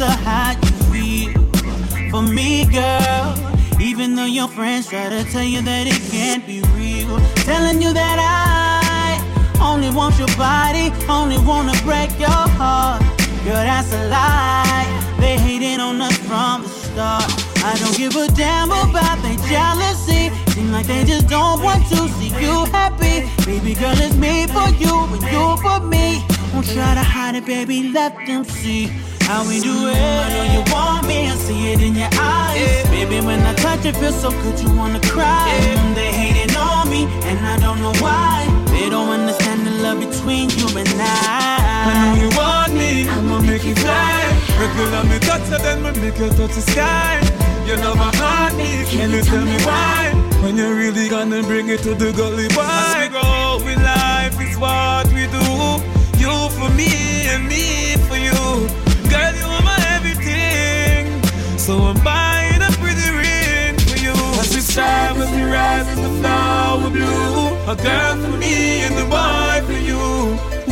of 0.00 0.08
how 0.08 0.52
you 0.52 0.70
feel. 0.92 2.10
For 2.10 2.22
me, 2.22 2.64
girl, 2.66 3.34
even 3.80 4.14
though 4.14 4.26
your 4.26 4.48
friends 4.48 4.88
try 4.88 5.08
to 5.08 5.24
tell 5.24 5.42
you 5.42 5.60
that 5.62 5.86
it 5.86 6.00
can't 6.10 6.46
be 6.46 6.62
real, 6.76 7.18
telling 7.44 7.82
you 7.82 7.92
that 7.92 8.18
I 8.18 9.18
only 9.60 9.90
want 9.90 10.18
your 10.18 10.32
body, 10.36 10.92
only 11.08 11.38
wanna 11.38 11.72
break 11.82 12.10
your 12.18 12.30
heart. 12.30 13.02
Girl, 13.44 13.54
that's 13.54 13.92
a 13.92 14.08
lie. 14.08 14.86
They 15.18 15.36
hated 15.36 15.80
on 15.80 16.00
us 16.00 16.16
from 16.18 16.62
the 16.62 16.68
start. 16.68 17.28
I 17.64 17.76
don't 17.78 17.96
give 17.96 18.16
a 18.16 18.28
damn 18.28 18.70
about 18.70 19.20
their 19.22 19.36
jealousy. 19.50 20.30
Seem 20.52 20.72
like 20.72 20.86
they 20.86 21.04
just 21.04 21.28
don't 21.28 21.62
want 21.62 21.86
to 21.88 22.08
see 22.16 22.32
you 22.40 22.64
happy. 22.66 23.28
Baby 23.44 23.74
girl, 23.74 23.94
it's 23.96 24.16
me 24.16 24.46
for 24.46 24.68
you 24.82 24.94
and 25.14 25.22
you 25.32 25.56
for 25.62 25.80
me. 25.80 26.24
Don't 26.52 26.66
try 26.66 26.94
to 26.94 27.02
hide 27.02 27.34
it, 27.34 27.46
baby, 27.46 27.90
let 27.90 28.14
them 28.26 28.44
see 28.44 28.90
how 29.28 29.46
we 29.48 29.60
do 29.60 29.88
it. 29.88 29.96
I 29.96 30.28
know 30.34 30.46
you 30.54 30.62
want 30.72 31.06
me, 31.06 31.28
I 31.28 31.34
see 31.36 31.72
it 31.72 31.80
in 31.82 31.94
your 31.94 32.10
eyes. 32.14 32.88
Baby, 32.90 33.20
when 33.24 33.40
I 33.42 33.54
touch 33.54 33.84
it, 33.84 33.96
feel 33.96 34.12
so 34.12 34.30
good, 34.42 34.58
you 34.60 34.70
wanna 34.74 35.00
cry. 35.00 35.48
Mm, 35.76 35.94
They 35.94 36.10
hating 36.12 36.56
on 36.56 36.88
me, 36.90 37.02
and 37.28 37.38
I 37.46 37.58
don't 37.58 37.80
know 37.80 37.94
why. 38.04 38.46
They 38.74 38.88
don't 38.90 39.10
understand 39.10 39.66
the 39.66 39.70
love 39.84 40.00
between 40.00 40.50
you 40.50 40.66
and 40.76 40.88
I. 41.00 41.58
I 41.90 41.92
know 42.00 42.14
you 42.22 42.30
want 42.36 42.72
me, 42.74 43.08
I'ma 43.08 43.40
make 43.40 43.64
you 43.64 43.74
fly. 43.74 44.22
Regular 44.58 45.04
me 45.04 45.18
touch 45.18 45.46
then 45.64 45.78
we 45.84 45.90
make 46.00 46.18
you 46.18 46.28
touch 46.38 46.54
the 46.54 46.60
sky. 46.72 47.20
You 47.66 47.76
know 47.76 47.94
my 47.94 48.10
heart 48.16 48.54
needs, 48.56 48.90
can 48.90 49.10
you 49.10 49.22
tell 49.22 49.44
me 49.44 49.56
why? 49.64 50.12
When 50.42 50.56
you 50.56 50.74
really 50.74 51.08
gonna 51.08 51.42
bring 51.42 51.68
it 51.68 51.80
to 51.84 51.94
the 51.94 52.12
gully 52.12 52.48
boy? 52.48 52.62
As 52.66 52.96
we 53.00 53.08
grow 53.08 53.58
life, 53.82 54.34
is 54.40 54.56
what 54.58 55.06
we 55.08 55.26
do. 55.38 55.46
You 56.22 56.34
for 56.56 56.70
me 56.70 56.90
and 57.32 57.46
me 57.48 57.81
A 67.64 67.76
girl 67.76 68.16
for 68.16 68.36
me 68.38 68.82
and 68.82 68.94
a 68.98 69.06
boy 69.06 69.64
for 69.66 69.78
you. 69.78 70.02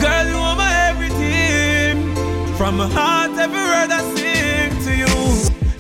Girl, 0.02 0.26
you 0.26 0.36
are 0.36 0.56
my 0.56 0.72
everything. 0.90 2.14
From 2.56 2.78
my 2.78 2.88
heart, 2.88 3.30
every 3.38 3.62
word 3.70 3.90
I 3.90 4.02
sing 4.16 4.70
to 4.84 4.92
you. 5.02 5.16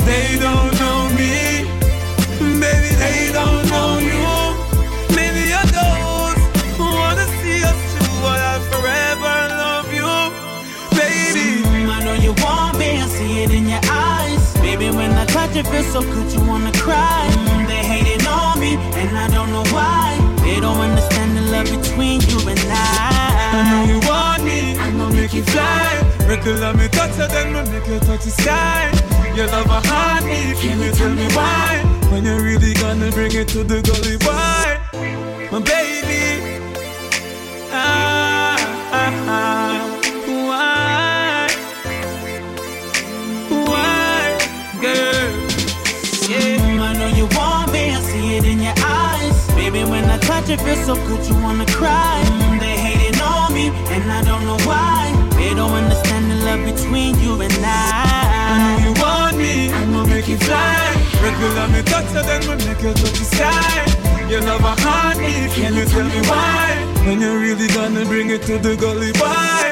They 0.06 0.38
don't 0.38 0.72
know 0.78 1.00
me, 1.18 1.66
baby, 2.38 2.90
they 3.02 3.32
don't 3.32 3.66
know 3.72 3.98
you. 3.98 5.16
Maybe 5.16 5.50
wanna 6.78 7.26
see 7.42 7.62
us 7.64 7.80
but 8.22 8.38
I'll 8.50 8.60
forever 8.70 9.34
love 9.62 9.92
you, 9.92 10.10
baby. 10.96 11.62
Mm, 11.64 11.90
I 11.90 12.04
know 12.04 12.14
you 12.14 12.32
want 12.44 12.78
me, 12.78 13.00
I 13.00 13.06
see 13.08 13.42
it 13.42 13.50
in 13.50 13.68
your 13.68 13.80
eyes. 13.84 14.54
Baby, 14.60 14.90
when 14.90 15.10
I 15.12 15.26
touch 15.26 15.54
feel 15.66 15.82
so 15.82 16.00
good, 16.02 16.32
you 16.32 16.40
wanna 16.46 16.72
cry. 16.72 17.26
Mm, 17.32 17.66
they 17.66 17.82
hating 17.92 18.26
on 18.28 18.60
me, 18.60 18.76
and 19.00 19.18
I 19.18 19.26
don't 19.28 19.50
know 19.50 19.64
why. 19.74 20.09
They 20.60 20.66
don't 20.66 20.76
understand 20.76 21.38
the 21.38 21.40
love 21.52 21.70
between 21.70 22.20
you 22.20 22.38
and 22.46 22.60
I. 22.68 23.48
I 23.56 23.70
know 23.70 23.94
you 23.94 23.98
want 24.06 24.44
me, 24.44 24.76
I'ma 24.76 25.08
make 25.08 25.32
you 25.32 25.42
fly. 25.42 26.04
Regular 26.28 26.74
me 26.74 26.86
touch 26.88 27.16
you, 27.16 27.26
then 27.28 27.54
me 27.54 27.62
make 27.72 27.88
you 27.88 27.98
touch 28.00 28.24
the 28.24 28.30
sky. 28.30 28.92
You 29.34 29.46
love 29.46 29.68
heart 29.86 30.22
me, 30.22 30.52
can 30.60 30.78
you 30.80 30.92
tell 30.92 31.14
me 31.14 31.24
why? 31.32 31.82
When 32.10 32.26
you 32.26 32.36
really 32.36 32.74
gonna 32.74 33.10
bring 33.10 33.32
it 33.34 33.48
to 33.48 33.64
the 33.64 33.80
gully 33.80 34.18
boy, 34.18 34.68
my 35.50 35.60
baby. 35.64 36.60
Ah, 37.72 38.58
ah, 38.92 39.14
ah. 39.32 39.80
Why? 40.44 41.48
Why, 43.64 44.36
girl? 44.82 45.30
Yeah, 46.28 46.84
I 46.84 46.92
know 46.98 47.08
you 47.16 47.26
want 47.34 47.72
me, 47.72 47.94
I 47.94 48.00
see 48.02 48.36
it 48.36 48.44
in 48.44 48.60
your 48.60 48.74
eyes. 48.76 49.40
Baby, 49.54 49.84
when 49.84 50.09
Touch 50.30 50.48
it, 50.48 50.60
feel 50.60 50.76
so 50.76 50.94
good, 51.08 51.26
you 51.26 51.34
wanna 51.42 51.66
cry. 51.66 52.22
Mm, 52.24 52.60
they 52.60 52.76
hating 52.86 53.20
on 53.20 53.52
me, 53.52 53.66
and 53.94 54.04
I 54.12 54.22
don't 54.22 54.44
know 54.44 54.60
why. 54.64 55.10
They 55.36 55.52
don't 55.54 55.72
understand 55.72 56.30
the 56.30 56.36
love 56.46 56.62
between 56.72 57.18
you 57.18 57.32
and 57.40 57.52
I. 57.64 58.30
I 58.52 58.54
know 58.62 58.76
you 58.86 58.92
want 59.02 59.36
me, 59.36 59.72
I'ma 59.72 60.06
make 60.06 60.28
you 60.28 60.38
fly. 60.38 60.94
Regular 61.20 61.66
me 61.74 61.82
touch 61.82 62.08
you, 62.14 62.22
then 62.28 62.40
me 62.46 62.54
make 62.64 62.80
you 62.80 62.92
touch 62.94 63.18
the 63.18 63.26
sky. 63.34 64.30
You 64.30 64.38
love 64.40 64.60
a 64.60 64.80
heart 64.80 65.18
can 65.18 65.74
you 65.74 65.84
tell 65.86 66.04
me 66.04 66.20
why? 66.28 66.78
When 67.04 67.20
you 67.20 67.36
really 67.36 67.66
gonna 67.66 68.04
bring 68.04 68.30
it 68.30 68.42
to 68.42 68.56
the 68.58 68.76
gully 68.76 69.10
boy? 69.12 69.69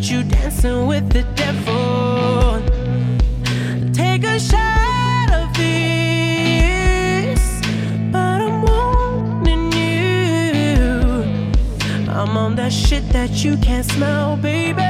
But 0.00 0.10
you 0.10 0.24
dancing 0.24 0.86
with 0.86 1.10
the 1.10 1.24
devil. 1.34 2.62
Take 3.92 4.24
a 4.24 4.40
shot 4.40 5.30
of 5.30 5.52
this. 5.54 7.42
But 8.10 8.40
I'm 8.40 8.62
warning 8.62 9.70
you. 9.72 11.02
I'm 12.08 12.34
on 12.34 12.56
that 12.56 12.72
shit 12.72 13.06
that 13.10 13.44
you 13.44 13.58
can't 13.58 13.84
smell, 13.84 14.38
baby. 14.38 14.88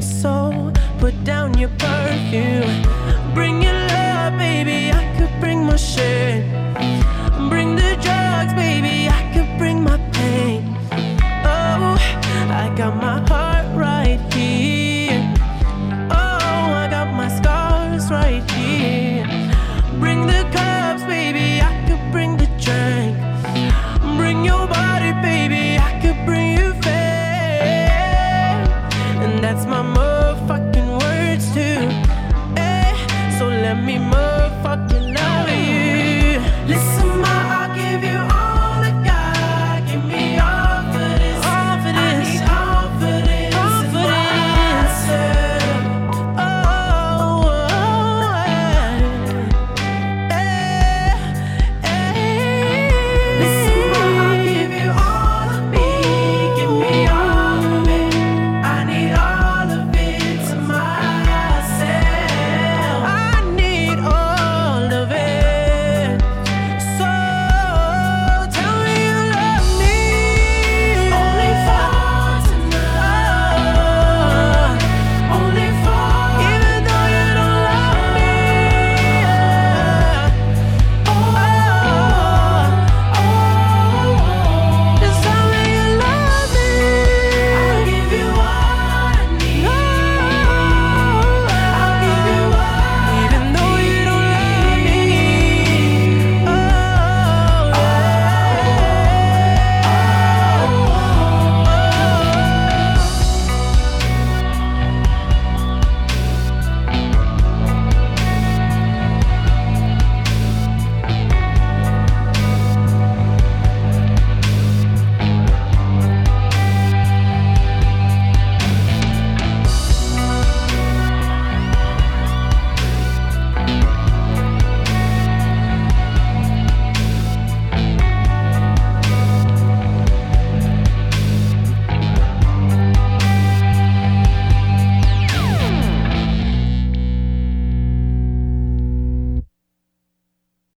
So 0.00 0.72
put 1.00 1.24
down 1.24 1.58
your 1.58 1.70
perfume. 1.70 2.80
Bring 3.34 3.60
your 3.60 3.74
love, 3.88 4.38
baby. 4.38 4.92
I 4.92 5.02
could 5.18 5.40
bring 5.40 5.66
my 5.66 5.74
shit. 5.74 6.53